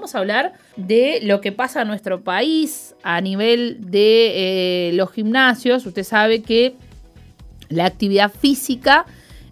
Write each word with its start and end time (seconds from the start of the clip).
vamos 0.00 0.14
a 0.14 0.20
hablar 0.20 0.54
de 0.76 1.20
lo 1.24 1.42
que 1.42 1.52
pasa 1.52 1.82
en 1.82 1.88
nuestro 1.88 2.22
país 2.22 2.94
a 3.02 3.20
nivel 3.20 3.76
de 3.90 4.88
eh, 4.88 4.92
los 4.94 5.12
gimnasios. 5.12 5.84
Usted 5.84 6.04
sabe 6.04 6.40
que 6.40 6.74
la 7.68 7.84
actividad 7.84 8.32
física 8.32 9.04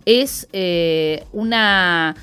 es 0.07 0.49
eh, 0.55 1.23
una, 1.35 2.17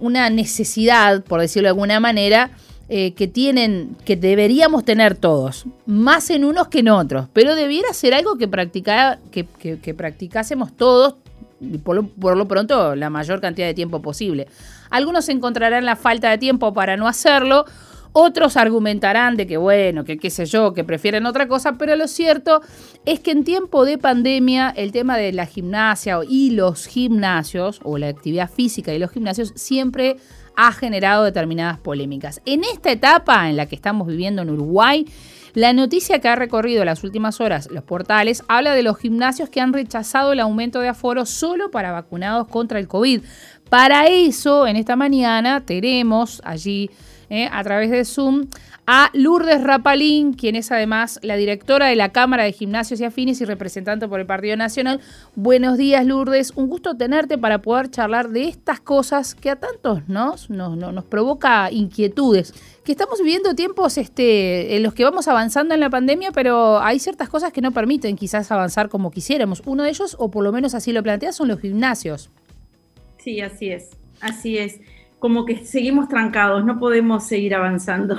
una 0.00 0.30
necesidad, 0.30 1.22
por 1.22 1.42
decirlo 1.42 1.66
de 1.66 1.72
alguna 1.72 2.00
manera, 2.00 2.52
eh, 2.88 3.12
que 3.12 3.28
tienen, 3.28 3.98
que 4.06 4.16
deberíamos 4.16 4.82
tener 4.86 5.14
todos, 5.14 5.66
más 5.84 6.30
en 6.30 6.46
unos 6.46 6.68
que 6.68 6.78
en 6.78 6.88
otros, 6.88 7.28
pero 7.34 7.54
debiera 7.54 7.92
ser 7.92 8.14
algo 8.14 8.38
que, 8.38 8.48
que, 9.30 9.78
que, 9.78 9.94
practicásemos 9.94 10.74
todos, 10.74 11.16
por 11.82 12.36
lo, 12.36 12.48
pronto 12.48 12.94
la 12.94 13.10
mayor 13.10 13.40
cantidad 13.40 13.66
de 13.66 13.74
tiempo 13.74 14.00
posible. 14.02 14.46
Algunos 14.90 15.28
encontrarán 15.28 15.84
la 15.84 15.96
falta 15.96 16.30
de 16.30 16.38
tiempo 16.38 16.72
para 16.72 16.96
no 16.96 17.08
hacerlo, 17.08 17.64
otros 18.12 18.56
argumentarán 18.56 19.36
de 19.36 19.46
que, 19.46 19.56
bueno, 19.56 20.04
que 20.04 20.18
qué 20.18 20.30
sé 20.30 20.46
yo, 20.46 20.72
que 20.72 20.82
prefieren 20.82 21.26
otra 21.26 21.46
cosa, 21.46 21.74
pero 21.74 21.94
lo 21.94 22.08
cierto 22.08 22.62
es 23.04 23.20
que 23.20 23.32
en 23.32 23.44
tiempo 23.44 23.84
de 23.84 23.98
pandemia 23.98 24.72
el 24.76 24.92
tema 24.92 25.16
de 25.16 25.32
la 25.32 25.46
gimnasia 25.46 26.18
y 26.28 26.50
los 26.50 26.86
gimnasios, 26.86 27.80
o 27.84 27.98
la 27.98 28.08
actividad 28.08 28.50
física 28.50 28.94
y 28.94 28.98
los 28.98 29.10
gimnasios, 29.10 29.52
siempre 29.56 30.16
ha 30.56 30.72
generado 30.72 31.22
determinadas 31.22 31.78
polémicas. 31.78 32.40
En 32.44 32.64
esta 32.64 32.90
etapa 32.90 33.48
en 33.48 33.56
la 33.56 33.66
que 33.66 33.76
estamos 33.76 34.08
viviendo 34.08 34.42
en 34.42 34.50
Uruguay, 34.50 35.06
la 35.54 35.72
noticia 35.72 36.18
que 36.20 36.28
ha 36.28 36.36
recorrido 36.36 36.84
las 36.84 37.04
últimas 37.04 37.40
horas 37.40 37.68
los 37.70 37.84
portales 37.84 38.42
habla 38.48 38.74
de 38.74 38.82
los 38.82 38.98
gimnasios 38.98 39.48
que 39.48 39.60
han 39.60 39.72
rechazado 39.72 40.32
el 40.32 40.40
aumento 40.40 40.80
de 40.80 40.88
aforo 40.88 41.26
solo 41.26 41.70
para 41.70 41.92
vacunados 41.92 42.48
contra 42.48 42.78
el 42.78 42.88
COVID. 42.88 43.22
Para 43.68 44.06
eso, 44.06 44.66
en 44.66 44.76
esta 44.76 44.96
mañana 44.96 45.64
tenemos 45.64 46.40
allí 46.44 46.90
eh, 47.30 47.48
a 47.52 47.62
través 47.62 47.90
de 47.90 48.04
Zoom 48.04 48.46
a 48.90 49.10
Lourdes 49.12 49.62
Rapalín, 49.62 50.32
quien 50.32 50.56
es 50.56 50.72
además 50.72 51.20
la 51.22 51.36
directora 51.36 51.88
de 51.88 51.94
la 51.94 52.10
Cámara 52.10 52.44
de 52.44 52.52
Gimnasios 52.52 52.98
y 53.02 53.04
Afines 53.04 53.38
y 53.42 53.44
representante 53.44 54.08
por 54.08 54.18
el 54.18 54.24
Partido 54.24 54.56
Nacional. 54.56 55.02
Buenos 55.34 55.76
días, 55.76 56.06
Lourdes. 56.06 56.54
Un 56.56 56.68
gusto 56.68 56.96
tenerte 56.96 57.36
para 57.36 57.60
poder 57.60 57.90
charlar 57.90 58.30
de 58.30 58.48
estas 58.48 58.80
cosas 58.80 59.34
que 59.34 59.50
a 59.50 59.56
tantos 59.56 60.08
nos, 60.08 60.48
nos, 60.48 61.04
provoca 61.04 61.70
inquietudes. 61.70 62.54
Que 62.82 62.92
estamos 62.92 63.18
viviendo 63.18 63.54
tiempos 63.54 63.98
este, 63.98 64.74
en 64.76 64.82
los 64.82 64.94
que 64.94 65.04
vamos 65.04 65.28
avanzando 65.28 65.74
en 65.74 65.80
la 65.80 65.90
pandemia, 65.90 66.32
pero 66.32 66.80
hay 66.80 66.98
ciertas 66.98 67.28
cosas 67.28 67.52
que 67.52 67.60
no 67.60 67.72
permiten 67.72 68.16
quizás 68.16 68.50
avanzar 68.50 68.88
como 68.88 69.10
quisiéramos. 69.10 69.62
Uno 69.66 69.82
de 69.82 69.90
ellos, 69.90 70.16
o 70.18 70.30
por 70.30 70.42
lo 70.42 70.50
menos 70.50 70.74
así 70.74 70.92
lo 70.92 71.02
plantea, 71.02 71.32
son 71.32 71.48
los 71.48 71.60
gimnasios. 71.60 72.30
Sí, 73.18 73.42
así 73.42 73.68
es, 73.68 73.90
así 74.22 74.56
es 74.56 74.80
como 75.18 75.44
que 75.44 75.66
seguimos 75.66 76.08
trancados, 76.08 76.64
no 76.64 76.78
podemos 76.78 77.26
seguir 77.26 77.54
avanzando. 77.54 78.16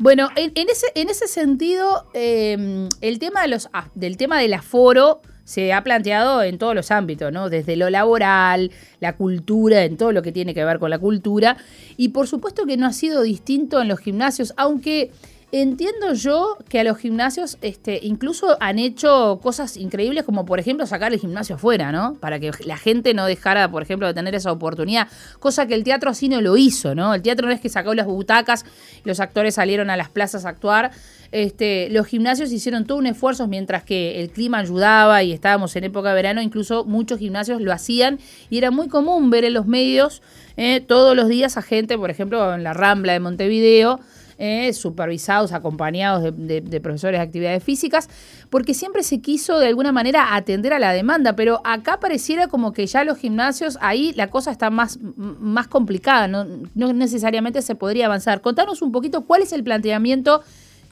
Bueno, 0.00 0.30
en, 0.34 0.50
ese, 0.70 0.86
en 0.94 1.10
ese 1.10 1.28
sentido, 1.28 2.06
em, 2.14 2.88
el 3.02 3.18
tema 3.18 3.42
de 3.42 3.48
los, 3.48 3.68
ah, 3.74 3.90
del 3.94 4.16
tema 4.16 4.40
del 4.40 4.54
aforo 4.54 5.20
se 5.44 5.74
ha 5.74 5.84
planteado 5.84 6.42
en 6.42 6.56
todos 6.56 6.74
los 6.74 6.90
ámbitos, 6.90 7.30
¿no? 7.30 7.50
Desde 7.50 7.76
lo 7.76 7.90
laboral, 7.90 8.70
la 9.00 9.18
cultura, 9.18 9.84
en 9.84 9.98
todo 9.98 10.12
lo 10.12 10.22
que 10.22 10.32
tiene 10.32 10.54
que 10.54 10.64
ver 10.64 10.78
con 10.78 10.88
la 10.88 10.98
cultura. 10.98 11.58
Y 11.98 12.08
por 12.08 12.28
supuesto 12.28 12.64
que 12.64 12.78
no 12.78 12.86
ha 12.86 12.94
sido 12.94 13.20
distinto 13.20 13.82
en 13.82 13.88
los 13.88 13.98
gimnasios, 13.98 14.54
aunque 14.56 15.10
Entiendo 15.52 16.12
yo 16.14 16.58
que 16.68 16.78
a 16.78 16.84
los 16.84 16.96
gimnasios 16.98 17.58
este, 17.60 17.98
incluso 18.04 18.56
han 18.60 18.78
hecho 18.78 19.40
cosas 19.42 19.76
increíbles 19.76 20.22
como 20.22 20.44
por 20.44 20.60
ejemplo 20.60 20.86
sacar 20.86 21.12
el 21.12 21.18
gimnasio 21.18 21.56
afuera, 21.56 21.90
¿no? 21.90 22.14
Para 22.20 22.38
que 22.38 22.52
la 22.64 22.76
gente 22.76 23.14
no 23.14 23.26
dejara, 23.26 23.68
por 23.68 23.82
ejemplo, 23.82 24.06
de 24.06 24.14
tener 24.14 24.36
esa 24.36 24.52
oportunidad. 24.52 25.08
Cosa 25.40 25.66
que 25.66 25.74
el 25.74 25.82
teatro 25.82 26.08
así 26.08 26.28
no 26.28 26.40
lo 26.40 26.56
hizo, 26.56 26.94
¿no? 26.94 27.14
El 27.14 27.22
teatro 27.22 27.48
no 27.48 27.52
es 27.52 27.60
que 27.60 27.68
sacó 27.68 27.94
las 27.94 28.06
butacas, 28.06 28.64
los 29.02 29.18
actores 29.18 29.56
salieron 29.56 29.90
a 29.90 29.96
las 29.96 30.08
plazas 30.08 30.44
a 30.44 30.50
actuar. 30.50 30.92
Este, 31.32 31.88
los 31.90 32.06
gimnasios 32.06 32.52
hicieron 32.52 32.84
todo 32.84 32.98
un 32.98 33.06
esfuerzo 33.06 33.48
mientras 33.48 33.82
que 33.82 34.20
el 34.20 34.30
clima 34.30 34.58
ayudaba 34.58 35.24
y 35.24 35.32
estábamos 35.32 35.74
en 35.74 35.82
época 35.82 36.10
de 36.10 36.14
verano, 36.14 36.42
incluso 36.42 36.84
muchos 36.84 37.18
gimnasios 37.18 37.60
lo 37.60 37.72
hacían 37.72 38.20
y 38.50 38.58
era 38.58 38.70
muy 38.70 38.88
común 38.88 39.30
ver 39.30 39.44
en 39.44 39.54
los 39.54 39.66
medios 39.66 40.22
eh, 40.56 40.80
todos 40.80 41.16
los 41.16 41.28
días 41.28 41.56
a 41.56 41.62
gente, 41.62 41.98
por 41.98 42.10
ejemplo, 42.10 42.54
en 42.54 42.62
la 42.62 42.72
Rambla 42.72 43.14
de 43.14 43.20
Montevideo, 43.20 44.00
eh, 44.42 44.72
supervisados, 44.72 45.52
acompañados 45.52 46.32
de, 46.34 46.80
profesores 46.80 47.20
de 47.20 47.22
actividades 47.22 47.62
físicas, 47.62 48.08
porque 48.48 48.72
siempre 48.72 49.02
se 49.02 49.20
quiso 49.20 49.58
de 49.58 49.66
alguna 49.66 49.92
manera 49.92 50.34
atender 50.34 50.72
a 50.72 50.78
la 50.78 50.92
demanda, 50.92 51.36
pero 51.36 51.60
acá 51.62 52.00
pareciera 52.00 52.46
como 52.48 52.72
que 52.72 52.86
ya 52.86 53.04
los 53.04 53.18
gimnasios, 53.18 53.76
ahí 53.82 54.14
la 54.16 54.28
cosa 54.28 54.50
está 54.50 54.70
más, 54.70 54.98
más 54.98 55.68
complicada, 55.68 56.26
no, 56.26 56.46
necesariamente 56.74 57.60
se 57.60 57.74
podría 57.74 58.06
avanzar. 58.06 58.40
Contanos 58.40 58.80
un 58.80 58.92
poquito 58.92 59.26
cuál 59.26 59.42
es 59.42 59.52
el 59.52 59.62
planteamiento 59.62 60.42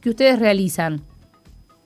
que 0.02 0.10
ustedes 0.10 0.38
realizan. 0.38 1.00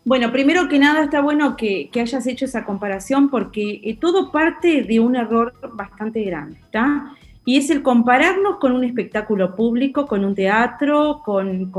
Bueno, 0.04 0.32
primero 0.32 0.68
que 0.68 0.80
nada 0.80 1.04
está 1.04 1.20
bueno 1.20 1.56
que, 1.56 1.88
hayas 1.94 2.26
hecho 2.26 2.46
esa 2.46 2.64
comparación 2.64 3.30
porque 3.30 3.80
eh, 3.84 3.96
todo 3.96 4.32
parte 4.32 4.82
de 4.82 4.98
un 4.98 5.14
error 5.14 5.54
bastante 5.74 6.24
grande, 6.24 6.58
¿está? 6.60 7.14
Y 7.44 7.56
es 7.56 7.70
el 7.70 7.82
compararnos 7.82 8.58
con 8.58 8.72
un 8.72 8.84
espectáculo 8.84 9.56
público, 9.56 10.06
con 10.06 10.24
un 10.24 10.34
teatro, 10.34 11.22
con, 11.24 11.70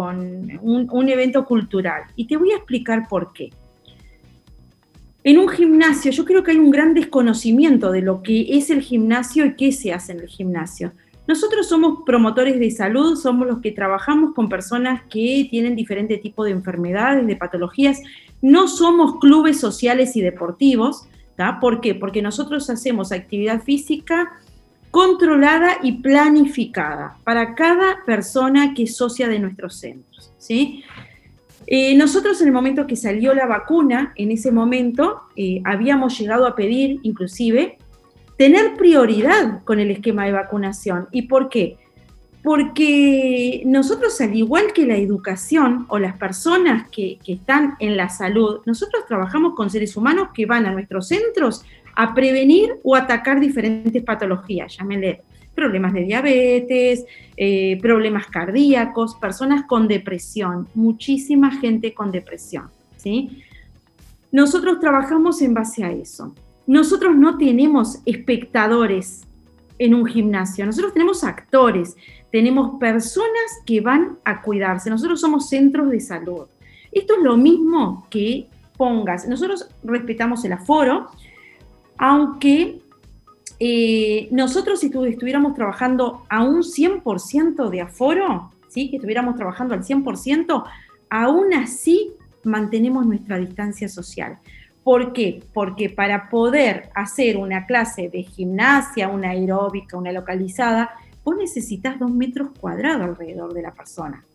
un, 0.62 1.10
evento 1.10 1.46
cultural. 1.46 2.04
Y 2.16 2.28
te 2.28 2.36
voy 2.36 2.52
a 2.52 2.58
explicar 2.58 3.08
por 3.08 3.32
qué. 3.32 3.50
En 5.24 5.38
un 5.38 5.48
gimnasio, 5.48 6.12
yo 6.12 6.26
creo 6.26 6.44
que 6.44 6.52
hay 6.52 6.58
un 6.58 6.70
gran 6.70 6.94
desconocimiento 6.94 7.92
de 7.92 8.02
lo 8.02 8.22
que 8.22 8.58
es 8.58 8.70
el 8.70 8.82
gimnasio 8.82 9.46
y 9.46 9.56
qué 9.56 9.72
se 9.72 9.94
hace 9.94 10.12
en 10.12 10.20
el 10.20 10.28
gimnasio. 10.28 10.92
Nosotros 11.26 11.70
somos 11.70 12.00
promotores 12.06 12.60
de 12.60 12.70
salud, 12.70 13.16
somos 13.16 13.48
los 13.48 13.62
que 13.62 13.72
trabajamos 13.72 14.34
con 14.34 14.50
personas 14.50 15.04
que 15.04 15.48
tienen 15.50 15.78
diferente 15.78 16.18
tipo 16.18 16.44
de 16.44 16.52
enfermedades, 16.52 17.26
de 17.26 17.38
patologías. 17.38 18.02
No 18.42 18.68
somos 18.68 19.20
clubes 19.20 19.58
sociales 19.62 20.18
y 20.18 20.22
deportivos. 20.22 21.08
¿Por 21.62 21.80
qué? 21.80 21.96
Porque 21.96 22.22
nosotros 22.22 22.70
hacemos 22.70 23.14
actividad 23.14 23.64
física 23.64 24.34
controlada 24.94 25.80
y 25.82 25.94
planificada 26.04 27.18
para 27.24 27.56
cada 27.56 28.04
persona 28.06 28.76
que 28.76 28.84
es 28.84 28.96
socia 28.96 29.28
de 29.28 29.40
nuestros 29.40 29.80
centros. 29.80 30.32
¿sí? 30.38 30.84
Eh, 31.66 31.98
nosotros 31.98 32.40
en 32.42 32.50
el 32.50 32.54
momento 32.54 32.86
que 32.86 32.96
salió 32.96 33.34
la 33.34 33.48
vacuna, 33.48 34.14
en 34.16 34.30
ese 34.30 34.52
momento 34.52 35.24
eh, 35.36 35.64
habíamos 35.66 36.20
llegado 36.20 36.46
a 36.46 36.56
pedir 36.56 37.00
inclusive 37.02 37.80
tener 38.38 38.76
prioridad 38.76 39.64
con 39.64 39.80
el 39.80 39.90
esquema 39.90 40.26
de 40.26 40.34
vacunación. 40.34 41.08
¿Y 41.12 41.24
por 41.24 41.50
qué? 41.50 41.78
Porque 42.44 43.64
nosotros, 43.66 44.22
al 44.22 44.36
igual 44.36 44.74
que 44.74 44.86
la 44.86 44.98
educación 44.98 45.88
o 45.90 45.98
las 45.98 46.18
personas 46.18 46.88
que, 46.92 47.18
que 47.26 47.34
están 47.34 47.78
en 47.80 47.98
la 47.98 48.10
salud, 48.10 48.60
nosotros 48.68 49.06
trabajamos 49.08 49.56
con 49.56 49.72
seres 49.72 49.98
humanos 49.98 50.28
que 50.36 50.46
van 50.46 50.68
a 50.68 50.72
nuestros 50.72 51.08
centros 51.08 51.66
a 51.96 52.14
prevenir 52.14 52.76
o 52.84 52.96
atacar 52.96 53.40
diferentes 53.40 54.04
patologías, 54.04 54.78
llámenle 54.78 55.22
problemas 55.54 55.94
de 55.94 56.04
diabetes, 56.04 57.06
eh, 57.38 57.78
problemas 57.82 58.28
cardíacos, 58.28 59.16
personas 59.16 59.66
con 59.68 59.88
depresión, 59.88 60.68
muchísima 60.74 61.52
gente 61.60 61.94
con 61.94 62.12
depresión. 62.12 62.70
¿sí? 62.98 63.44
Nosotros 64.32 64.80
trabajamos 64.80 65.42
en 65.42 65.54
base 65.54 65.84
a 65.84 65.92
eso. 65.92 66.34
Nosotros 66.66 67.16
no 67.16 67.38
tenemos 67.38 68.00
espectadores 68.06 69.24
en 69.80 69.94
un 69.94 70.06
gimnasio, 70.06 70.66
nosotros 70.66 70.94
tenemos 70.94 71.24
actores, 71.24 71.96
tenemos 72.32 72.80
personas 72.80 73.60
que 73.66 73.82
van 73.82 74.18
a 74.24 74.42
cuidarse, 74.42 74.90
nosotros 74.90 75.20
somos 75.20 75.50
centros 75.50 75.90
de 75.90 76.00
salud. 76.00 76.48
Esto 76.92 77.16
es 77.18 77.24
lo 77.24 77.38
mismo 77.38 78.08
que 78.10 78.48
pongas, 78.78 79.28
nosotros 79.28 79.68
respetamos 79.84 80.46
el 80.46 80.54
aforo, 80.54 81.10
aunque 81.98 82.80
eh, 83.60 84.28
nosotros 84.32 84.80
si 84.80 84.88
estuviéramos 84.88 85.54
trabajando 85.54 86.24
a 86.30 86.44
un 86.44 86.64
100% 86.64 87.70
de 87.70 87.82
aforo, 87.82 88.52
¿sí? 88.68 88.90
que 88.90 88.98
estuviéramos 88.98 89.36
trabajando 89.36 89.74
al 89.74 89.84
100%, 89.84 90.64
aún 91.10 91.54
así 91.54 92.12
mantenemos 92.44 93.06
nuestra 93.06 93.38
distancia 93.38 93.88
social. 93.88 94.40
¿Por 94.84 95.14
qué? 95.14 95.44
Porque 95.54 95.90
para 95.90 96.30
poder 96.30 96.90
hacer 96.94 97.38
una 97.38 97.66
clase 97.66 98.10
de 98.10 98.24
gimnasia, 98.24 99.08
una 99.08 99.30
aeróbica, 99.30 99.98
una 99.98 100.12
localizada, 100.12 100.90
vos 101.24 101.38
necesitas 101.38 101.98
dos 102.00 102.12
metros 102.12 102.50
cuadrados 102.60 103.02
alrededor 103.02 103.54
de 103.54 103.62
la 103.62 103.74
persona. 103.74 104.26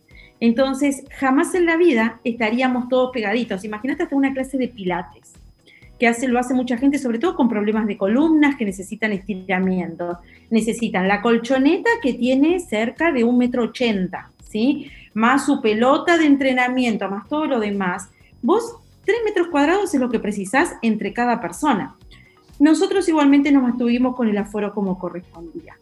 Entonces, 0.40 1.04
jamás 1.18 1.54
en 1.54 1.66
la 1.66 1.76
vida 1.76 2.20
estaríamos 2.24 2.88
todos 2.88 3.10
pegaditos. 3.12 3.64
Imagínate 3.64 4.04
hasta 4.04 4.16
una 4.16 4.32
clase 4.32 4.56
de 4.56 4.68
pilates 4.68 5.34
que 5.98 6.06
hace, 6.06 6.28
lo 6.28 6.38
hace 6.38 6.54
mucha 6.54 6.76
gente, 6.76 6.98
sobre 6.98 7.18
todo 7.18 7.34
con 7.34 7.48
problemas 7.48 7.86
de 7.86 7.96
columnas 7.96 8.56
que 8.56 8.64
necesitan 8.64 9.12
estiramiento. 9.12 10.18
Necesitan 10.50 11.08
la 11.08 11.20
colchoneta 11.20 11.90
que 12.02 12.14
tiene 12.14 12.60
cerca 12.60 13.12
de 13.12 13.24
un 13.24 13.38
metro 13.38 13.64
ochenta, 13.64 14.30
¿sí? 14.48 14.90
Más 15.14 15.46
su 15.46 15.60
pelota 15.60 16.16
de 16.16 16.26
entrenamiento, 16.26 17.08
más 17.10 17.28
todo 17.28 17.46
lo 17.46 17.60
demás. 17.60 18.08
Vos, 18.42 18.76
tres 19.04 19.18
metros 19.24 19.48
cuadrados 19.48 19.92
es 19.92 20.00
lo 20.00 20.10
que 20.10 20.20
precisás 20.20 20.74
entre 20.82 21.12
cada 21.12 21.40
persona. 21.40 21.96
Nosotros 22.58 23.08
igualmente 23.08 23.52
nos 23.52 23.62
mantuvimos 23.62 24.16
con 24.16 24.28
el 24.28 24.38
aforo 24.38 24.72
como 24.72 24.98
correspondía. 24.98 25.76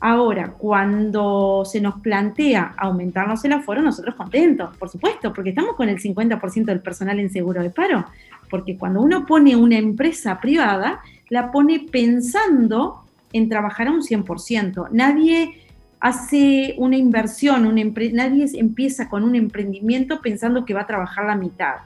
Ahora, 0.00 0.52
cuando 0.52 1.64
se 1.64 1.80
nos 1.80 2.00
plantea 2.00 2.74
aumentarnos 2.76 3.42
el 3.44 3.54
aforo, 3.54 3.80
nosotros 3.80 4.14
contentos, 4.14 4.76
por 4.76 4.90
supuesto, 4.90 5.32
porque 5.32 5.50
estamos 5.50 5.74
con 5.74 5.88
el 5.88 5.98
50% 5.98 6.64
del 6.66 6.80
personal 6.80 7.18
en 7.18 7.30
seguro 7.30 7.62
de 7.62 7.70
paro. 7.70 8.04
Porque 8.48 8.76
cuando 8.76 9.00
uno 9.00 9.26
pone 9.26 9.56
una 9.56 9.78
empresa 9.78 10.40
privada, 10.40 11.00
la 11.28 11.50
pone 11.50 11.86
pensando 11.90 13.04
en 13.32 13.48
trabajar 13.48 13.88
a 13.88 13.92
un 13.92 14.02
100%. 14.02 14.88
Nadie 14.92 15.62
hace 16.00 16.74
una 16.78 16.96
inversión, 16.96 17.74
nadie 18.12 18.46
empieza 18.54 19.08
con 19.08 19.24
un 19.24 19.34
emprendimiento 19.34 20.20
pensando 20.20 20.64
que 20.64 20.74
va 20.74 20.82
a 20.82 20.86
trabajar 20.86 21.26
la 21.26 21.36
mitad. 21.36 21.76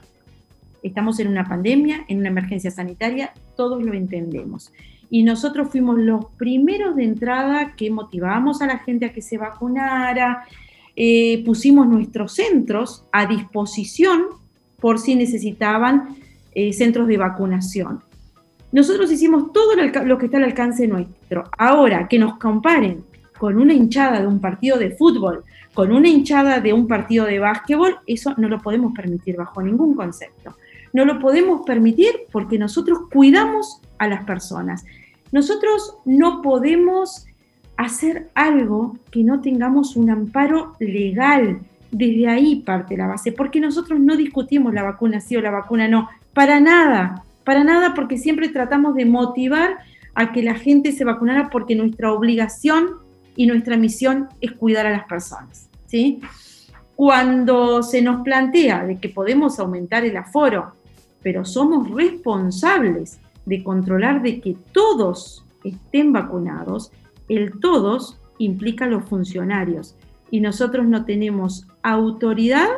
Estamos 0.83 1.19
en 1.19 1.27
una 1.27 1.47
pandemia, 1.47 2.05
en 2.07 2.19
una 2.19 2.29
emergencia 2.29 2.71
sanitaria, 2.71 3.33
todos 3.55 3.83
lo 3.83 3.93
entendemos 3.93 4.71
y 5.11 5.23
nosotros 5.23 5.69
fuimos 5.69 5.99
los 5.99 6.25
primeros 6.37 6.95
de 6.95 7.03
entrada 7.03 7.75
que 7.75 7.91
motivamos 7.91 8.61
a 8.61 8.65
la 8.65 8.79
gente 8.79 9.05
a 9.05 9.13
que 9.13 9.21
se 9.21 9.37
vacunara, 9.37 10.45
eh, 10.95 11.43
pusimos 11.45 11.85
nuestros 11.85 12.33
centros 12.33 13.05
a 13.11 13.25
disposición 13.25 14.23
por 14.79 14.99
si 14.99 15.15
necesitaban 15.15 16.15
eh, 16.53 16.73
centros 16.73 17.07
de 17.07 17.17
vacunación. 17.17 18.03
Nosotros 18.71 19.11
hicimos 19.11 19.51
todo 19.51 19.75
lo 19.75 20.17
que 20.17 20.25
está 20.25 20.37
al 20.37 20.45
alcance 20.45 20.87
nuestro. 20.87 21.43
Ahora, 21.57 22.07
que 22.07 22.17
nos 22.17 22.37
comparen 22.37 23.03
con 23.37 23.57
una 23.57 23.73
hinchada 23.73 24.21
de 24.21 24.27
un 24.27 24.39
partido 24.39 24.77
de 24.77 24.91
fútbol, 24.91 25.43
con 25.73 25.91
una 25.91 26.07
hinchada 26.07 26.59
de 26.59 26.73
un 26.73 26.87
partido 26.87 27.25
de 27.25 27.39
básquetbol, 27.39 27.97
eso 28.05 28.33
no 28.37 28.47
lo 28.47 28.59
podemos 28.59 28.93
permitir 28.93 29.35
bajo 29.35 29.61
ningún 29.61 29.95
concepto. 29.95 30.55
No 30.93 31.05
lo 31.05 31.19
podemos 31.19 31.61
permitir 31.65 32.11
porque 32.31 32.57
nosotros 32.57 32.99
cuidamos 33.11 33.81
a 33.97 34.07
las 34.07 34.23
personas. 34.25 34.85
Nosotros 35.31 35.95
no 36.05 36.41
podemos 36.41 37.25
hacer 37.77 38.29
algo 38.35 38.97
que 39.09 39.23
no 39.23 39.41
tengamos 39.41 39.95
un 39.95 40.09
amparo 40.09 40.73
legal. 40.79 41.61
Desde 41.91 42.27
ahí 42.27 42.57
parte 42.57 42.95
la 42.95 43.07
base, 43.07 43.33
porque 43.33 43.59
nosotros 43.59 43.99
no 43.99 44.15
discutimos 44.15 44.73
la 44.73 44.83
vacuna 44.83 45.19
sí 45.19 45.35
o 45.35 45.41
la 45.41 45.51
vacuna 45.51 45.89
no, 45.89 46.07
para 46.33 46.59
nada, 46.59 47.23
para 47.43 47.63
nada, 47.63 47.93
porque 47.93 48.17
siempre 48.17 48.49
tratamos 48.49 48.95
de 48.95 49.05
motivar 49.05 49.79
a 50.13 50.31
que 50.31 50.43
la 50.43 50.55
gente 50.55 50.91
se 50.91 51.05
vacunara 51.05 51.49
porque 51.49 51.75
nuestra 51.75 52.11
obligación 52.11 52.97
y 53.35 53.45
nuestra 53.47 53.77
misión 53.77 54.29
es 54.41 54.51
cuidar 54.53 54.85
a 54.85 54.91
las 54.91 55.05
personas. 55.05 55.69
¿sí? 55.87 56.21
Cuando 56.95 57.83
se 57.83 58.01
nos 58.01 58.21
plantea 58.23 58.85
de 58.85 58.99
que 58.99 59.09
podemos 59.09 59.59
aumentar 59.59 60.05
el 60.05 60.17
aforo, 60.17 60.73
pero 61.21 61.45
somos 61.45 61.89
responsables 61.91 63.19
de 63.45 63.63
controlar 63.63 64.21
de 64.21 64.39
que 64.39 64.55
todos 64.71 65.45
estén 65.63 66.13
vacunados, 66.13 66.91
el 67.29 67.59
todos 67.59 68.19
implica 68.37 68.87
los 68.87 69.05
funcionarios 69.05 69.95
y 70.29 70.39
nosotros 70.39 70.87
no 70.87 71.05
tenemos 71.05 71.67
autoridad 71.83 72.69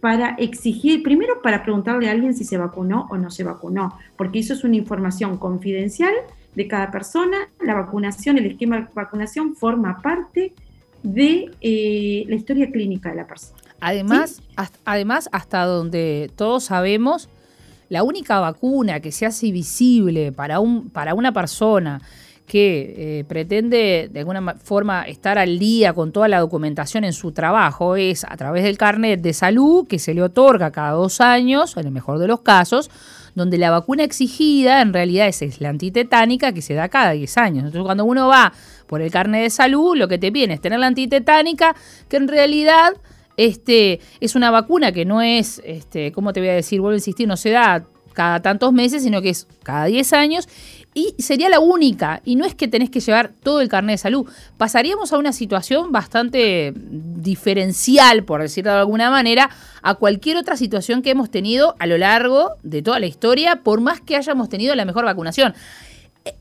para 0.00 0.30
exigir, 0.38 1.02
primero 1.02 1.42
para 1.42 1.62
preguntarle 1.62 2.08
a 2.08 2.12
alguien 2.12 2.34
si 2.34 2.44
se 2.44 2.56
vacunó 2.56 3.08
o 3.10 3.16
no 3.16 3.30
se 3.30 3.44
vacunó, 3.44 3.98
porque 4.16 4.38
eso 4.38 4.54
es 4.54 4.64
una 4.64 4.76
información 4.76 5.38
confidencial 5.38 6.12
de 6.54 6.68
cada 6.68 6.90
persona. 6.90 7.36
La 7.60 7.74
vacunación, 7.74 8.38
el 8.38 8.46
esquema 8.46 8.80
de 8.80 8.86
vacunación 8.94 9.54
forma 9.56 10.00
parte 10.00 10.52
de 11.02 11.50
eh, 11.60 12.24
la 12.28 12.34
historia 12.34 12.70
clínica 12.70 13.10
de 13.10 13.16
la 13.16 13.26
persona. 13.26 13.58
Además, 13.80 14.42
además, 14.84 15.28
hasta 15.32 15.64
donde 15.64 16.30
todos 16.34 16.64
sabemos, 16.64 17.28
la 17.88 18.02
única 18.02 18.40
vacuna 18.40 19.00
que 19.00 19.12
se 19.12 19.24
hace 19.24 19.50
visible 19.52 20.32
para, 20.32 20.60
un, 20.60 20.90
para 20.90 21.14
una 21.14 21.32
persona 21.32 22.02
que 22.48 22.94
eh, 23.20 23.24
pretende 23.28 24.08
de 24.10 24.20
alguna 24.20 24.54
forma 24.54 25.02
estar 25.02 25.38
al 25.38 25.58
día 25.58 25.92
con 25.92 26.12
toda 26.12 26.28
la 26.28 26.40
documentación 26.40 27.04
en 27.04 27.12
su 27.12 27.30
trabajo 27.32 27.94
es 27.94 28.24
a 28.24 28.36
través 28.38 28.64
del 28.64 28.78
carnet 28.78 29.20
de 29.20 29.34
salud 29.34 29.86
que 29.86 29.98
se 29.98 30.14
le 30.14 30.22
otorga 30.22 30.70
cada 30.70 30.92
dos 30.92 31.20
años, 31.20 31.76
en 31.76 31.86
el 31.86 31.92
mejor 31.92 32.18
de 32.18 32.26
los 32.26 32.40
casos, 32.40 32.90
donde 33.34 33.58
la 33.58 33.70
vacuna 33.70 34.02
exigida 34.02 34.80
en 34.80 34.94
realidad 34.94 35.28
es, 35.28 35.60
la 35.60 35.68
antitetánica 35.68 36.52
que 36.52 36.62
se 36.62 36.72
da 36.72 36.88
cada 36.88 37.12
10 37.12 37.36
años. 37.36 37.64
Entonces 37.66 37.84
cuando 37.84 38.06
uno 38.06 38.26
va 38.28 38.52
por 38.86 39.02
el 39.02 39.10
carnet 39.10 39.42
de 39.42 39.50
salud, 39.50 39.94
lo 39.94 40.08
que 40.08 40.16
te 40.16 40.30
viene 40.30 40.54
es 40.54 40.60
tener 40.62 40.80
la 40.80 40.86
antitetánica 40.86 41.76
que 42.08 42.16
en 42.16 42.28
realidad 42.28 42.94
este, 43.36 44.00
es 44.20 44.34
una 44.34 44.50
vacuna 44.50 44.90
que 44.90 45.04
no 45.04 45.20
es, 45.20 45.60
este, 45.66 46.12
¿cómo 46.12 46.32
te 46.32 46.40
voy 46.40 46.48
a 46.48 46.54
decir? 46.54 46.80
Vuelvo 46.80 46.94
a 46.94 46.96
insistir, 46.96 47.28
no 47.28 47.36
se 47.36 47.50
da 47.50 47.84
cada 48.18 48.42
tantos 48.42 48.72
meses, 48.72 49.04
sino 49.04 49.22
que 49.22 49.28
es 49.28 49.46
cada 49.62 49.84
10 49.84 50.12
años 50.12 50.48
y 50.92 51.14
sería 51.22 51.48
la 51.48 51.60
única. 51.60 52.20
Y 52.24 52.34
no 52.34 52.44
es 52.44 52.56
que 52.56 52.66
tenés 52.66 52.90
que 52.90 52.98
llevar 52.98 53.30
todo 53.44 53.60
el 53.60 53.68
carnet 53.68 53.94
de 53.94 53.98
salud. 53.98 54.28
Pasaríamos 54.56 55.12
a 55.12 55.18
una 55.18 55.32
situación 55.32 55.92
bastante 55.92 56.72
diferencial, 56.74 58.24
por 58.24 58.42
decirlo 58.42 58.72
de 58.72 58.78
alguna 58.78 59.08
manera, 59.08 59.50
a 59.82 59.94
cualquier 59.94 60.36
otra 60.36 60.56
situación 60.56 61.00
que 61.00 61.10
hemos 61.10 61.30
tenido 61.30 61.76
a 61.78 61.86
lo 61.86 61.96
largo 61.96 62.56
de 62.64 62.82
toda 62.82 62.98
la 62.98 63.06
historia, 63.06 63.62
por 63.62 63.80
más 63.80 64.00
que 64.00 64.16
hayamos 64.16 64.48
tenido 64.48 64.74
la 64.74 64.84
mejor 64.84 65.04
vacunación. 65.04 65.54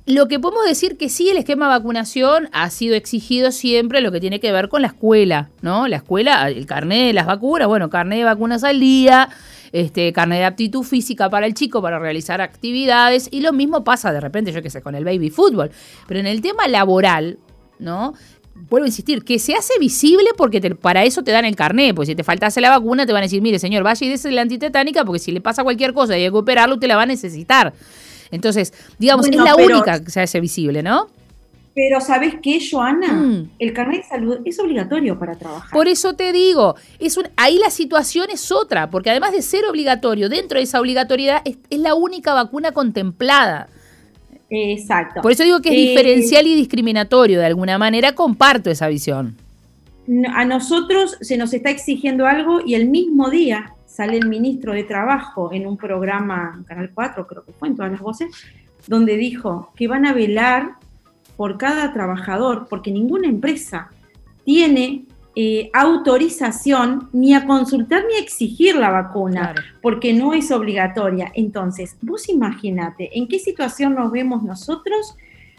Lo 0.08 0.28
que 0.28 0.40
podemos 0.40 0.66
decir 0.66 0.98
que 0.98 1.10
sí, 1.10 1.30
el 1.30 1.38
esquema 1.38 1.68
de 1.68 1.78
vacunación 1.78 2.50
ha 2.54 2.72
sido 2.72 2.96
exigido 2.96 3.52
siempre 3.52 4.02
lo 4.02 4.12
que 4.12 4.20
tiene 4.20 4.40
que 4.40 4.52
ver 4.52 4.68
con 4.68 4.82
la 4.82 4.88
escuela, 4.88 5.52
¿no? 5.62 5.88
La 5.88 5.98
escuela, 5.98 6.50
el 6.50 6.66
carnet 6.66 7.06
de 7.06 7.14
las 7.14 7.28
vacunas, 7.28 7.68
bueno, 7.68 7.92
carnet 7.92 8.18
de 8.18 8.26
vacunas 8.26 8.64
al 8.64 8.80
día, 8.80 9.30
este, 9.72 10.12
carnet 10.14 10.40
de 10.40 10.46
aptitud 10.46 10.84
física 10.84 11.30
para 11.30 11.46
el 11.46 11.54
chico 11.54 11.82
para 11.82 12.00
realizar 12.00 12.42
actividades, 12.42 13.28
y 13.32 13.42
lo 13.42 13.54
mismo 13.54 13.84
pasa 13.84 14.12
de 14.12 14.22
repente, 14.22 14.52
yo 14.52 14.62
qué 14.62 14.70
sé, 14.70 14.82
con 14.82 14.96
el 14.96 15.06
baby 15.06 15.30
fútbol. 15.30 15.72
Pero 16.08 16.20
en 16.20 16.28
el 16.28 16.42
tema 16.42 16.68
laboral, 16.68 17.40
¿no? 17.80 18.14
vuelvo 18.70 18.86
a 18.86 18.88
insistir, 18.88 19.24
que 19.24 19.40
se 19.40 19.54
hace 19.54 19.74
visible 19.80 20.30
porque 20.36 20.60
para 20.76 21.04
eso 21.04 21.24
te 21.24 21.32
dan 21.32 21.46
el 21.46 21.56
carnet, 21.56 21.96
porque 21.96 22.08
si 22.08 22.16
te 22.16 22.24
faltase 22.24 22.60
la 22.62 22.70
vacuna 22.70 23.06
te 23.06 23.14
van 23.14 23.22
a 23.22 23.26
decir, 23.26 23.42
mire 23.42 23.60
señor, 23.60 23.84
vaya 23.84 24.06
y 24.06 24.10
dése 24.10 24.32
la 24.32 24.42
antitetánica 24.42 25.06
porque 25.06 25.20
si 25.20 25.32
le 25.32 25.42
pasa 25.42 25.64
cualquier 25.64 25.94
cosa 25.94 26.18
y 26.18 26.24
hay 26.24 26.32
que 26.32 26.38
operarlo, 26.38 26.76
usted 26.76 26.88
la 26.88 26.96
va 26.96 27.04
a 27.04 27.08
necesitar. 27.08 27.74
Entonces, 28.32 28.74
digamos, 28.98 29.28
es 29.28 29.36
la 29.36 29.56
única 29.56 30.04
que 30.04 30.12
se 30.12 30.22
hace 30.22 30.40
visible, 30.42 30.84
¿no? 30.84 31.08
Pero 31.78 32.02
¿sabes 32.02 32.34
qué, 32.42 32.60
Joana? 32.60 33.14
Mm. 33.14 33.52
El 33.60 33.72
carnet 33.72 34.02
de 34.02 34.08
salud 34.08 34.40
es 34.46 34.60
obligatorio 34.60 35.20
para 35.20 35.36
trabajar. 35.36 35.70
Por 35.72 35.88
eso 35.88 36.16
te 36.16 36.34
digo, 36.34 36.74
es 36.98 37.18
un, 37.18 37.26
ahí 37.36 37.60
la 37.60 37.70
situación 37.70 38.30
es 38.32 38.52
otra, 38.52 38.90
porque 38.90 39.12
además 39.12 39.32
de 39.32 39.44
ser 39.44 39.64
obligatorio, 39.66 40.28
dentro 40.28 40.58
de 40.58 40.64
esa 40.64 40.82
obligatoriedad 40.82 41.44
es, 41.46 41.58
la 41.70 41.94
única 41.94 42.34
vacuna 42.34 42.72
contemplada. 42.72 43.68
Exacto. 44.50 45.22
Por 45.22 45.32
eso 45.32 45.44
digo 45.44 45.62
que 45.62 45.70
es 45.70 45.76
eh, 45.76 45.90
diferencial 45.90 46.48
y 46.48 46.56
discriminatorio, 46.56 47.38
de 47.38 47.46
alguna 47.46 47.78
manera 47.78 48.16
comparto 48.16 48.72
esa 48.72 48.88
visión. 48.88 49.38
A 50.34 50.46
nosotros 50.46 51.20
se 51.22 51.38
nos 51.38 51.54
está 51.54 51.70
exigiendo 51.70 52.26
algo 52.26 52.60
y 52.66 52.74
el 52.74 52.90
mismo 52.90 53.30
día 53.30 53.76
sale 53.86 54.18
el 54.18 54.28
ministro 54.28 54.74
de 54.74 54.84
Trabajo 54.84 55.54
en 55.54 55.68
un 55.68 55.78
programa, 55.78 56.64
Canal 56.66 56.90
4, 56.92 57.28
creo 57.28 57.46
que 57.46 57.52
fue 57.52 57.68
en 57.68 57.76
todas 57.76 57.92
las 57.92 58.02
voces, 58.02 58.32
donde 58.88 59.16
dijo 59.16 59.72
que 59.76 59.88
van 59.88 60.08
a 60.08 60.14
velar 60.14 60.78
por 61.38 61.58
cada 61.58 61.94
trabajador, 61.94 62.68
porque 62.70 62.92
ninguna 62.92 63.28
empresa 63.28 63.90
tiene 64.44 65.06
eh, 65.36 65.70
autorización 65.72 67.10
ni 67.14 67.36
a 67.36 67.46
consultar 67.46 68.04
ni 68.10 68.16
a 68.16 68.20
exigir 68.20 68.76
la 68.76 68.90
vacuna, 68.90 69.54
porque 69.84 70.12
no 70.12 70.34
es 70.34 70.50
obligatoria. 70.50 71.32
Entonces, 71.36 71.96
vos 72.02 72.28
imagínate 72.28 73.16
en 73.16 73.28
qué 73.28 73.38
situación 73.38 73.94
nos 73.94 74.12
vemos 74.12 74.42
nosotros 74.42 75.16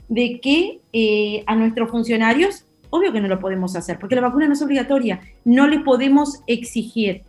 de 0.08 0.40
que 0.40 0.80
eh, 0.92 1.44
a 1.46 1.54
nuestros 1.54 1.90
funcionarios, 1.90 2.64
obvio 2.90 3.12
que 3.12 3.20
no 3.20 3.28
lo 3.28 3.38
podemos 3.38 3.76
hacer, 3.76 4.00
porque 4.00 4.16
la 4.16 4.22
vacuna 4.22 4.48
no 4.48 4.54
es 4.54 4.62
obligatoria, 4.62 5.20
no 5.44 5.68
le 5.68 5.78
podemos 5.78 6.42
exigir. 6.48 7.22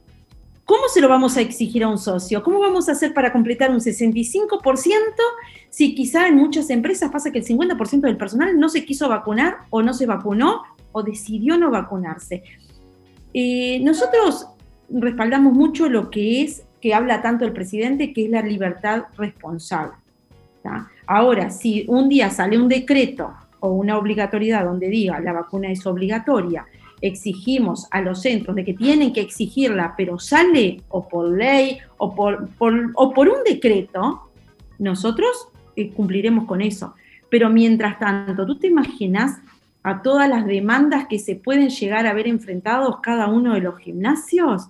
¿Cómo 0.70 0.88
se 0.88 1.02
lo 1.02 1.10
vamos 1.10 1.36
a 1.36 1.42
exigir 1.42 1.84
a 1.84 1.88
un 1.88 1.98
socio? 1.98 2.44
¿Cómo 2.44 2.60
vamos 2.60 2.90
a 2.90 2.92
hacer 2.92 3.12
para 3.12 3.34
completar 3.34 3.72
un 3.72 3.80
65% 3.80 4.62
si 5.72 5.96
quizá 5.96 6.28
en 6.28 6.36
muchas 6.36 6.70
empresas 6.70 7.10
pasa 7.10 7.32
que 7.32 7.40
el 7.40 7.46
50% 7.46 8.02
del 8.02 8.18
personal 8.18 8.60
no 8.60 8.70
se 8.70 8.86
quiso 8.86 9.10
vacunar 9.10 9.62
o 9.72 9.82
no 9.82 9.96
se 9.96 10.06
vacunó 10.06 10.62
o 10.92 11.02
decidió 11.02 11.58
no 11.58 11.72
vacunarse? 11.72 12.44
Eh, 13.34 13.80
nosotros 13.80 14.48
respaldamos 14.92 15.54
mucho 15.54 15.90
lo 15.90 16.12
que 16.12 16.44
es, 16.44 16.64
que 16.80 16.94
habla 16.94 17.24
tanto 17.24 17.46
el 17.46 17.52
presidente, 17.52 18.14
que 18.14 18.26
es 18.26 18.30
la 18.30 18.44
libertad 18.44 19.06
responsable. 19.18 19.94
Ahora, 21.08 21.50
si 21.50 21.86
un 21.88 22.10
día 22.10 22.30
sale 22.30 22.60
un 22.60 22.70
decreto 22.70 23.34
o 23.60 23.72
una 23.72 23.98
obligatoriedad 23.98 24.66
donde 24.66 24.88
diga 24.90 25.20
la 25.20 25.34
vacuna 25.34 25.72
es 25.72 25.84
obligatoria, 25.88 26.68
exigimos 27.02 27.88
a 27.92 28.02
los 28.02 28.22
centros 28.22 28.56
de 28.56 28.66
que 28.66 28.74
tienen 28.74 29.14
que 29.14 29.22
exigirla, 29.22 29.94
pero 29.98 30.20
sale 30.20 30.82
o 30.90 31.08
por 31.08 31.30
ley 31.30 31.78
o 31.98 32.14
por, 32.14 32.50
o 32.96 33.14
por 33.14 33.30
un 33.30 33.44
decreto, 33.46 34.30
nosotros 34.80 35.50
eh, 35.76 35.92
cumpliremos 35.92 36.46
con 36.46 36.62
eso. 36.62 36.96
Pero 37.30 37.50
mientras 37.50 38.00
tanto, 38.00 38.46
¿tú 38.46 38.58
te 38.58 38.68
imaginas 38.68 39.40
a 39.84 40.02
todas 40.02 40.28
las 40.28 40.46
demandas 40.46 41.08
que 41.08 41.20
se 41.20 41.36
pueden 41.36 41.70
llegar 41.70 42.08
a 42.08 42.14
ver 42.14 42.28
enfrentados 42.28 43.00
cada 43.02 43.28
uno 43.28 43.54
de 43.54 43.62
los 43.62 43.78
gimnasios? 43.78 44.68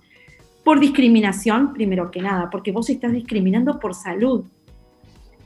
Por 0.62 0.78
discriminación, 0.78 1.72
primero 1.72 2.10
que 2.10 2.20
nada, 2.20 2.50
porque 2.50 2.70
vos 2.70 2.90
estás 2.90 3.12
discriminando 3.12 3.80
por 3.80 3.94
salud. 3.94 4.44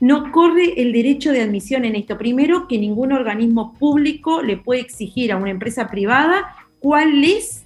no 0.00 0.32
corre 0.32 0.82
el 0.82 0.92
derecho 0.92 1.32
de 1.32 1.40
admisión 1.40 1.84
en 1.84 1.94
esto. 1.94 2.18
Primero, 2.18 2.66
que 2.68 2.78
ningún 2.78 3.12
organismo 3.12 3.74
público 3.74 4.42
le 4.42 4.56
puede 4.58 4.80
exigir 4.80 5.32
a 5.32 5.36
una 5.36 5.50
empresa 5.50 5.88
privada 5.88 6.44
cuál 6.84 7.24
es 7.24 7.64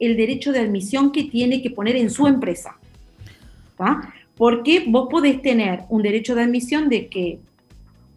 el 0.00 0.16
derecho 0.16 0.50
de 0.50 0.58
admisión 0.58 1.12
que 1.12 1.22
tiene 1.22 1.62
que 1.62 1.70
poner 1.70 1.94
en 1.94 2.10
su 2.10 2.26
empresa. 2.26 2.76
Porque 4.36 4.82
vos 4.88 5.06
podés 5.08 5.40
tener 5.40 5.82
un 5.88 6.02
derecho 6.02 6.34
de 6.34 6.42
admisión 6.42 6.88
de 6.88 7.06
que 7.06 7.38